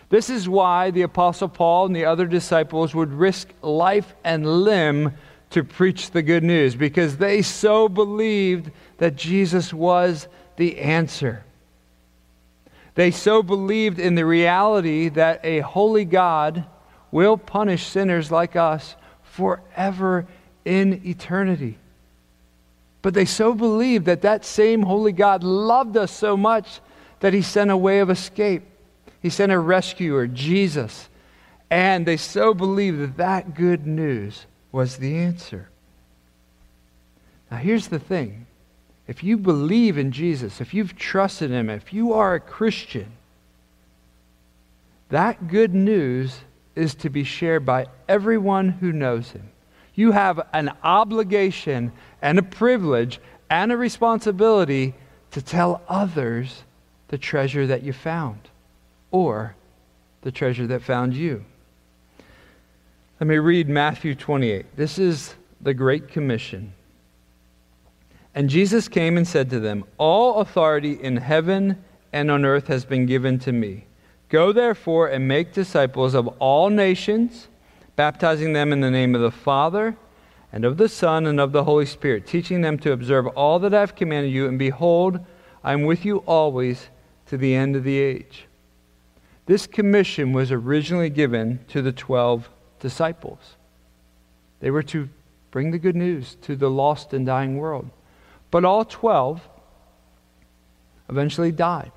This 0.09 0.29
is 0.29 0.47
why 0.47 0.91
the 0.91 1.01
Apostle 1.01 1.49
Paul 1.49 1.87
and 1.87 1.95
the 1.95 2.05
other 2.05 2.27
disciples 2.27 2.93
would 2.93 3.11
risk 3.11 3.49
life 3.63 4.13
and 4.23 4.63
limb 4.63 5.13
to 5.49 5.63
preach 5.63 6.11
the 6.11 6.21
good 6.21 6.43
news 6.43 6.75
because 6.75 7.17
they 7.17 7.41
so 7.41 7.89
believed 7.89 8.69
that 8.97 9.15
Jesus 9.15 9.73
was 9.73 10.27
the 10.57 10.79
answer. 10.79 11.43
They 12.93 13.09
so 13.09 13.41
believed 13.41 13.97
in 13.97 14.13
the 14.13 14.25
reality 14.25 15.09
that 15.09 15.43
a 15.43 15.61
holy 15.61 16.05
God 16.05 16.65
will 17.09 17.37
punish 17.37 17.87
sinners 17.87 18.29
like 18.29 18.55
us 18.55 18.95
forever 19.23 20.27
in 20.65 21.01
eternity. 21.05 21.77
But 23.01 23.13
they 23.13 23.25
so 23.25 23.53
believed 23.53 24.05
that 24.05 24.21
that 24.21 24.45
same 24.45 24.83
holy 24.83 25.11
God 25.11 25.43
loved 25.43 25.97
us 25.97 26.11
so 26.11 26.37
much 26.37 26.79
that 27.19 27.33
he 27.33 27.41
sent 27.41 27.71
a 27.71 27.77
way 27.77 27.99
of 27.99 28.09
escape. 28.09 28.63
He 29.21 29.29
sent 29.29 29.51
a 29.51 29.59
rescuer, 29.59 30.27
Jesus. 30.27 31.09
And 31.69 32.05
they 32.05 32.17
so 32.17 32.53
believed 32.53 32.99
that 32.99 33.17
that 33.17 33.55
good 33.55 33.85
news 33.87 34.45
was 34.71 34.97
the 34.97 35.17
answer. 35.17 35.69
Now, 37.49 37.57
here's 37.57 37.87
the 37.87 37.99
thing 37.99 38.47
if 39.07 39.23
you 39.23 39.37
believe 39.37 39.97
in 39.97 40.11
Jesus, 40.11 40.61
if 40.61 40.73
you've 40.73 40.95
trusted 40.95 41.51
him, 41.51 41.69
if 41.69 41.93
you 41.93 42.13
are 42.13 42.35
a 42.35 42.39
Christian, 42.39 43.11
that 45.09 45.47
good 45.47 45.73
news 45.73 46.39
is 46.75 46.95
to 46.95 47.09
be 47.09 47.23
shared 47.23 47.65
by 47.65 47.87
everyone 48.07 48.69
who 48.69 48.91
knows 48.91 49.31
him. 49.31 49.49
You 49.95 50.11
have 50.11 50.47
an 50.53 50.71
obligation 50.83 51.91
and 52.21 52.39
a 52.39 52.43
privilege 52.43 53.19
and 53.49 53.71
a 53.71 53.77
responsibility 53.77 54.95
to 55.31 55.41
tell 55.41 55.81
others 55.87 56.63
the 57.09 57.17
treasure 57.17 57.67
that 57.67 57.83
you 57.83 57.93
found 57.93 58.49
or 59.11 59.55
the 60.21 60.31
treasure 60.31 60.65
that 60.67 60.81
found 60.81 61.13
you. 61.13 61.45
Let 63.19 63.27
me 63.27 63.37
read 63.37 63.69
Matthew 63.69 64.15
28. 64.15 64.75
This 64.75 64.97
is 64.97 65.35
the 65.61 65.73
Great 65.73 66.07
Commission. 66.07 66.73
And 68.35 68.49
Jesus 68.49 68.87
came 68.87 69.15
and 69.17 69.27
said 69.27 69.49
to 69.51 69.59
them, 69.59 69.83
All 69.97 70.41
authority 70.41 70.93
in 70.93 71.17
heaven 71.17 71.83
and 72.11 72.31
on 72.31 72.45
earth 72.45 72.67
has 72.67 72.85
been 72.85 73.05
given 73.05 73.37
to 73.39 73.51
me. 73.51 73.85
Go 74.29 74.51
therefore 74.51 75.07
and 75.07 75.27
make 75.27 75.53
disciples 75.53 76.15
of 76.15 76.27
all 76.39 76.69
nations 76.71 77.47
baptizing 77.95 78.53
them 78.53 78.71
in 78.71 78.81
the 78.81 78.91
name 78.91 79.15
of 79.15 79.21
the 79.21 79.31
Father 79.31 79.95
and 80.51 80.65
of 80.65 80.77
the 80.77 80.89
Son 80.89 81.25
and 81.25 81.39
of 81.39 81.51
the 81.51 81.63
Holy 81.63 81.85
Spirit, 81.85 82.27
teaching 82.27 82.61
them 82.61 82.77
to 82.79 82.91
observe 82.91 83.27
all 83.27 83.59
that 83.59 83.73
I 83.73 83.79
have 83.79 83.95
commanded 83.95 84.31
you, 84.31 84.47
and 84.47 84.59
behold, 84.59 85.19
I 85.63 85.73
am 85.73 85.83
with 85.83 86.05
you 86.05 86.17
always 86.19 86.89
to 87.27 87.37
the 87.37 87.55
end 87.55 87.75
of 87.75 87.83
the 87.83 87.97
age. 87.97 88.45
This 89.45 89.67
commission 89.67 90.31
was 90.31 90.51
originally 90.51 91.09
given 91.09 91.59
to 91.69 91.81
the 91.81 91.91
12 91.91 92.49
disciples. 92.79 93.55
They 94.59 94.71
were 94.71 94.83
to 94.83 95.09
bring 95.51 95.71
the 95.71 95.79
good 95.79 95.95
news 95.95 96.35
to 96.41 96.55
the 96.55 96.69
lost 96.69 97.13
and 97.13 97.25
dying 97.25 97.57
world. 97.57 97.89
But 98.51 98.65
all 98.65 98.85
12 98.85 99.41
eventually 101.09 101.51
died. 101.51 101.91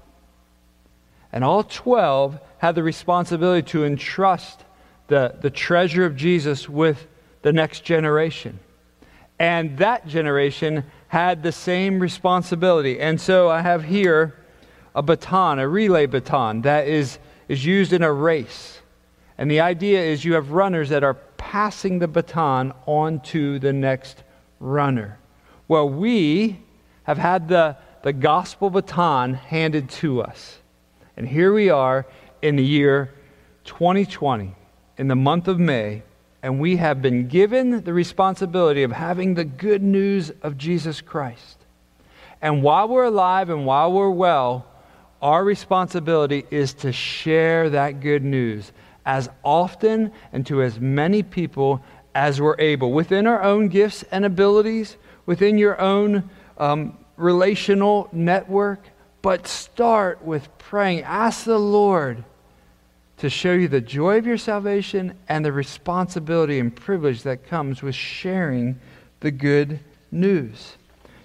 And 1.32 1.44
all 1.44 1.62
12 1.62 2.40
had 2.58 2.74
the 2.74 2.82
responsibility 2.82 3.66
to 3.70 3.84
entrust 3.84 4.64
the, 5.08 5.34
the 5.40 5.50
treasure 5.50 6.04
of 6.04 6.16
Jesus 6.16 6.68
with 6.68 7.06
the 7.42 7.52
next 7.52 7.84
generation. 7.84 8.58
And 9.38 9.78
that 9.78 10.06
generation 10.06 10.84
had 11.08 11.42
the 11.42 11.52
same 11.52 12.00
responsibility. 12.00 13.00
And 13.00 13.20
so 13.20 13.48
I 13.48 13.60
have 13.60 13.84
here 13.84 14.36
a 14.94 15.02
baton, 15.02 15.58
a 15.58 15.68
relay 15.68 16.06
baton, 16.06 16.62
that 16.62 16.88
is, 16.88 17.18
is 17.48 17.64
used 17.64 17.92
in 17.92 18.02
a 18.02 18.12
race. 18.12 18.80
And 19.38 19.50
the 19.50 19.60
idea 19.60 20.02
is 20.02 20.24
you 20.24 20.34
have 20.34 20.50
runners 20.50 20.88
that 20.88 21.04
are 21.04 21.14
passing 21.36 21.98
the 21.98 22.08
baton 22.08 22.72
on 22.86 23.20
to 23.20 23.58
the 23.58 23.72
next 23.72 24.24
runner. 24.58 25.18
Well, 25.68 25.88
we 25.88 26.58
have 27.02 27.18
had 27.18 27.48
the, 27.48 27.76
the 28.02 28.12
gospel 28.12 28.70
baton 28.70 29.34
handed 29.34 29.90
to 29.90 30.22
us. 30.22 30.58
And 31.16 31.28
here 31.28 31.52
we 31.52 31.68
are 31.70 32.06
in 32.40 32.56
the 32.56 32.64
year 32.64 33.12
2020 33.64 34.54
in 34.98 35.08
the 35.08 35.16
month 35.16 35.48
of 35.48 35.58
May, 35.58 36.02
and 36.42 36.60
we 36.60 36.76
have 36.76 37.02
been 37.02 37.28
given 37.28 37.82
the 37.82 37.92
responsibility 37.92 38.82
of 38.82 38.92
having 38.92 39.34
the 39.34 39.44
good 39.44 39.82
news 39.82 40.32
of 40.42 40.56
Jesus 40.56 41.00
Christ. 41.00 41.58
And 42.40 42.62
while 42.62 42.88
we're 42.88 43.04
alive 43.04 43.50
and 43.50 43.66
while 43.66 43.92
we're 43.92 44.10
well, 44.10 44.66
our 45.22 45.42
responsibility 45.42 46.44
is 46.50 46.74
to 46.74 46.92
share 46.92 47.70
that 47.70 48.00
good 48.00 48.22
news 48.22 48.72
as 49.04 49.28
often 49.42 50.12
and 50.32 50.46
to 50.46 50.62
as 50.62 50.78
many 50.78 51.22
people 51.22 51.82
as 52.14 52.40
we're 52.40 52.58
able, 52.58 52.92
within 52.92 53.26
our 53.26 53.42
own 53.42 53.68
gifts 53.68 54.04
and 54.10 54.24
abilities, 54.24 54.96
within 55.26 55.58
your 55.58 55.80
own 55.80 56.28
um, 56.58 56.96
relational 57.16 58.08
network. 58.12 58.82
But 59.22 59.46
start 59.46 60.22
with 60.22 60.48
praying. 60.58 61.02
Ask 61.02 61.44
the 61.44 61.58
Lord 61.58 62.24
to 63.18 63.30
show 63.30 63.52
you 63.52 63.68
the 63.68 63.80
joy 63.80 64.18
of 64.18 64.26
your 64.26 64.36
salvation 64.36 65.16
and 65.28 65.44
the 65.44 65.52
responsibility 65.52 66.58
and 66.58 66.74
privilege 66.74 67.22
that 67.22 67.46
comes 67.46 67.82
with 67.82 67.94
sharing 67.94 68.78
the 69.20 69.30
good 69.30 69.80
news. 70.10 70.76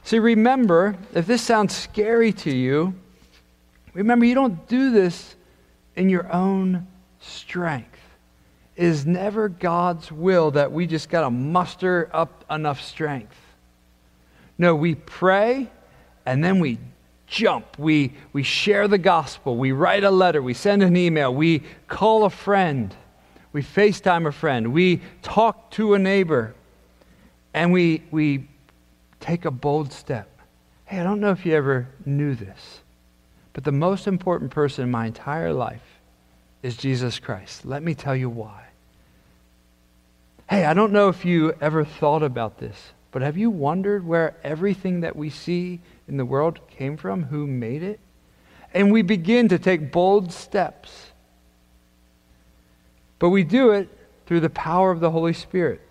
See, 0.04 0.20
remember, 0.20 0.96
if 1.14 1.28
this 1.28 1.42
sounds 1.42 1.76
scary 1.76 2.32
to 2.34 2.52
you, 2.52 2.94
remember 3.94 4.26
you 4.26 4.36
don't 4.36 4.68
do 4.68 4.92
this 4.92 5.36
in 5.96 6.10
your 6.10 6.32
own 6.32 6.88
strength. 7.20 8.00
It 8.76 8.86
is 8.86 9.06
never 9.06 9.50
God's 9.50 10.12
will 10.12 10.52
that 10.52 10.72
we 10.72 10.88
just 10.88 11.10
got 11.10 11.22
to 11.22 11.30
muster 11.30 12.10
up 12.14 12.46
enough 12.50 12.82
strength. 12.82 13.36
No, 14.58 14.76
we 14.76 14.96
pray 14.96 15.70
and 16.26 16.44
then 16.44 16.60
we 16.60 16.78
jump. 17.32 17.79
We, 17.79 18.13
we 18.34 18.43
share 18.43 18.89
the 18.89 18.97
gospel. 18.97 19.55
We 19.55 19.71
write 19.71 20.03
a 20.03 20.11
letter. 20.11 20.41
We 20.41 20.53
send 20.53 20.84
an 20.84 20.97
email. 20.97 21.34
We 21.34 21.63
call 21.88 22.25
a 22.25 22.29
friend. 22.29 22.93
We 23.53 23.63
FaceTime 23.63 24.27
a 24.27 24.32
friend. 24.34 24.73
We 24.73 25.01
talk 25.21 25.71
to 25.71 25.93
a 25.93 25.99
neighbor. 25.99 26.53
And 27.53 27.71
we, 27.71 28.03
we 28.11 28.47
take 29.21 29.45
a 29.45 29.51
bold 29.51 29.93
step. 29.93 30.27
Hey, 30.86 30.99
I 30.99 31.03
don't 31.03 31.21
know 31.21 31.32
if 31.32 31.45
you 31.45 31.55
ever 31.55 31.88
knew 32.05 32.36
this, 32.36 32.82
but 33.53 33.63
the 33.63 33.71
most 33.71 34.07
important 34.07 34.51
person 34.51 34.84
in 34.84 34.91
my 34.91 35.07
entire 35.07 35.53
life 35.53 35.99
is 36.61 36.75
Jesus 36.75 37.17
Christ. 37.17 37.65
Let 37.65 37.82
me 37.82 37.95
tell 37.95 38.15
you 38.15 38.29
why. 38.29 38.65
Hey, 40.49 40.65
I 40.65 40.73
don't 40.73 40.91
know 40.91 41.07
if 41.07 41.23
you 41.23 41.53
ever 41.61 41.86
thought 41.86 42.23
about 42.23 42.59
this, 42.59 42.77
but 43.11 43.21
have 43.21 43.38
you 43.38 43.49
wondered 43.49 44.05
where 44.05 44.36
everything 44.43 44.99
that 45.01 45.15
we 45.15 45.29
see 45.29 45.79
in 46.12 46.18
the 46.18 46.26
world 46.26 46.59
came 46.68 46.97
from, 46.97 47.24
who 47.24 47.47
made 47.47 47.82
it. 47.82 47.99
And 48.74 48.91
we 48.91 49.01
begin 49.01 49.47
to 49.47 49.57
take 49.57 49.91
bold 49.91 50.32
steps. 50.32 51.12
But 53.18 53.30
we 53.30 53.43
do 53.43 53.72
it 53.72 53.89
through 54.26 54.41
the 54.41 54.49
power 54.49 54.91
of 54.91 54.99
the 54.99 55.12
Holy 55.12 55.34
Spirit. 55.34 55.82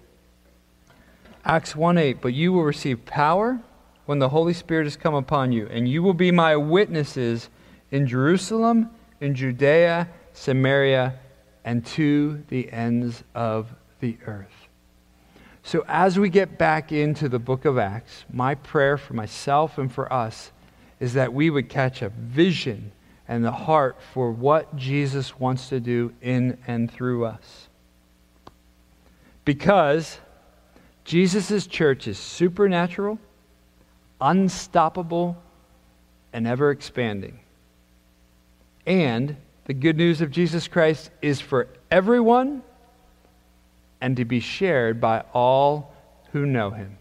Acts 1.44 1.74
1 1.74 1.96
8, 1.96 2.20
but 2.20 2.34
you 2.34 2.52
will 2.52 2.64
receive 2.64 3.06
power 3.06 3.60
when 4.04 4.18
the 4.18 4.28
Holy 4.28 4.52
Spirit 4.52 4.84
has 4.84 4.96
come 4.96 5.14
upon 5.14 5.52
you, 5.52 5.66
and 5.68 5.88
you 5.88 6.02
will 6.02 6.14
be 6.14 6.30
my 6.30 6.54
witnesses 6.56 7.48
in 7.90 8.06
Jerusalem, 8.06 8.90
in 9.20 9.34
Judea, 9.34 10.08
Samaria, 10.32 11.18
and 11.64 11.84
to 11.86 12.42
the 12.48 12.70
ends 12.72 13.24
of 13.34 13.72
the 14.00 14.18
earth. 14.26 14.59
So, 15.70 15.84
as 15.86 16.18
we 16.18 16.30
get 16.30 16.58
back 16.58 16.90
into 16.90 17.28
the 17.28 17.38
book 17.38 17.64
of 17.64 17.78
Acts, 17.78 18.24
my 18.32 18.56
prayer 18.56 18.98
for 18.98 19.14
myself 19.14 19.78
and 19.78 19.92
for 19.92 20.12
us 20.12 20.50
is 20.98 21.12
that 21.12 21.32
we 21.32 21.48
would 21.48 21.68
catch 21.68 22.02
a 22.02 22.08
vision 22.08 22.90
and 23.28 23.44
the 23.44 23.52
heart 23.52 23.96
for 24.12 24.32
what 24.32 24.74
Jesus 24.74 25.38
wants 25.38 25.68
to 25.68 25.78
do 25.78 26.12
in 26.22 26.58
and 26.66 26.90
through 26.90 27.24
us. 27.24 27.68
Because 29.44 30.18
Jesus' 31.04 31.68
church 31.68 32.08
is 32.08 32.18
supernatural, 32.18 33.20
unstoppable, 34.20 35.40
and 36.32 36.48
ever 36.48 36.72
expanding. 36.72 37.38
And 38.86 39.36
the 39.66 39.74
good 39.74 39.96
news 39.96 40.20
of 40.20 40.32
Jesus 40.32 40.66
Christ 40.66 41.12
is 41.22 41.40
for 41.40 41.68
everyone 41.92 42.64
and 44.00 44.16
to 44.16 44.24
be 44.24 44.40
shared 44.40 45.00
by 45.00 45.24
all 45.32 45.94
who 46.32 46.46
know 46.46 46.70
him. 46.70 46.98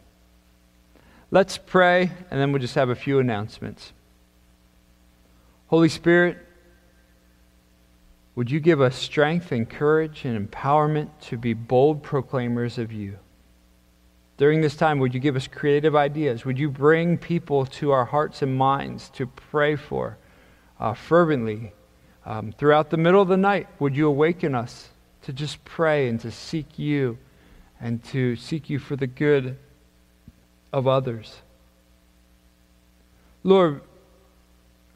Let's 1.31 1.57
pray, 1.57 2.11
and 2.31 2.41
then 2.41 2.51
we'll 2.51 2.61
just 2.61 2.75
have 2.75 2.89
a 2.89 2.95
few 2.95 3.19
announcements. 3.19 3.93
Holy 5.67 5.89
Spirit, 5.89 6.37
would 8.35 8.49
you 8.49 8.59
give 8.59 8.81
us 8.81 8.95
strength 8.95 9.51
and 9.51 9.69
courage 9.69 10.25
and 10.25 10.49
empowerment 10.49 11.09
to 11.21 11.37
be 11.37 11.53
bold 11.53 12.01
proclaimers 12.01 12.77
of 12.77 12.91
you? 12.91 13.17
During 14.37 14.61
this 14.61 14.75
time, 14.75 14.99
would 14.99 15.13
you 15.13 15.19
give 15.19 15.35
us 15.35 15.47
creative 15.47 15.95
ideas? 15.95 16.45
Would 16.45 16.57
you 16.57 16.69
bring 16.69 17.17
people 17.17 17.65
to 17.65 17.91
our 17.91 18.05
hearts 18.05 18.41
and 18.41 18.55
minds 18.55 19.09
to 19.09 19.27
pray 19.27 19.75
for 19.75 20.17
uh, 20.79 20.93
fervently 20.93 21.73
um, 22.25 22.53
throughout 22.53 22.89
the 22.89 22.97
middle 22.97 23.21
of 23.21 23.27
the 23.27 23.37
night? 23.37 23.67
Would 23.79 23.95
you 23.95 24.07
awaken 24.07 24.55
us 24.55 24.89
to 25.23 25.33
just 25.33 25.63
pray 25.65 26.07
and 26.07 26.19
to 26.21 26.31
seek 26.31 26.79
you 26.79 27.17
and 27.81 28.03
to 28.05 28.35
seek 28.35 28.69
you 28.69 28.79
for 28.79 28.95
the 28.95 29.07
good 29.07 29.57
of 30.71 30.87
others. 30.87 31.41
Lord, 33.43 33.81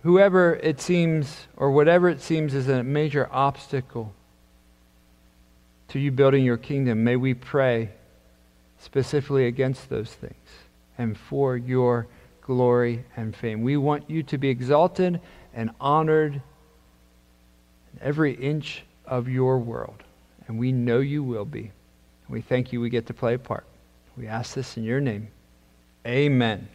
whoever 0.03 0.55
it 0.55 0.82
seems 0.82 1.47
or 1.55 1.71
whatever 1.71 2.09
it 2.09 2.21
seems 2.21 2.53
is 2.53 2.67
a 2.67 2.84
major 2.84 3.30
obstacle 3.32 4.13
to 5.89 5.99
you 5.99 6.11
building 6.11 6.43
your 6.43 6.57
kingdom, 6.57 7.03
may 7.03 7.15
we 7.15 7.34
pray 7.34 7.89
specifically 8.80 9.45
against 9.45 9.89
those 9.89 10.11
things 10.11 10.34
and 10.97 11.17
for 11.17 11.55
your 11.55 12.07
glory 12.41 13.05
and 13.15 13.36
fame. 13.36 13.61
We 13.61 13.78
want 13.78 14.09
you 14.09 14.24
to 14.24 14.38
be 14.38 14.49
exalted 14.49 15.21
and 15.53 15.71
honored 15.80 16.34
in 16.34 18.01
every 18.01 18.34
inch 18.34 18.84
of 19.05 19.30
your 19.30 19.59
world 19.59 20.03
and 20.47 20.57
we 20.57 20.71
know 20.71 20.99
you 20.99 21.23
will 21.23 21.45
be. 21.45 21.71
We 22.29 22.41
thank 22.41 22.71
you 22.71 22.81
we 22.81 22.89
get 22.89 23.05
to 23.07 23.13
play 23.13 23.35
a 23.35 23.39
part. 23.39 23.65
We 24.17 24.27
ask 24.27 24.53
this 24.53 24.77
in 24.77 24.83
your 24.83 25.01
name. 25.01 25.27
Amen. 26.05 26.67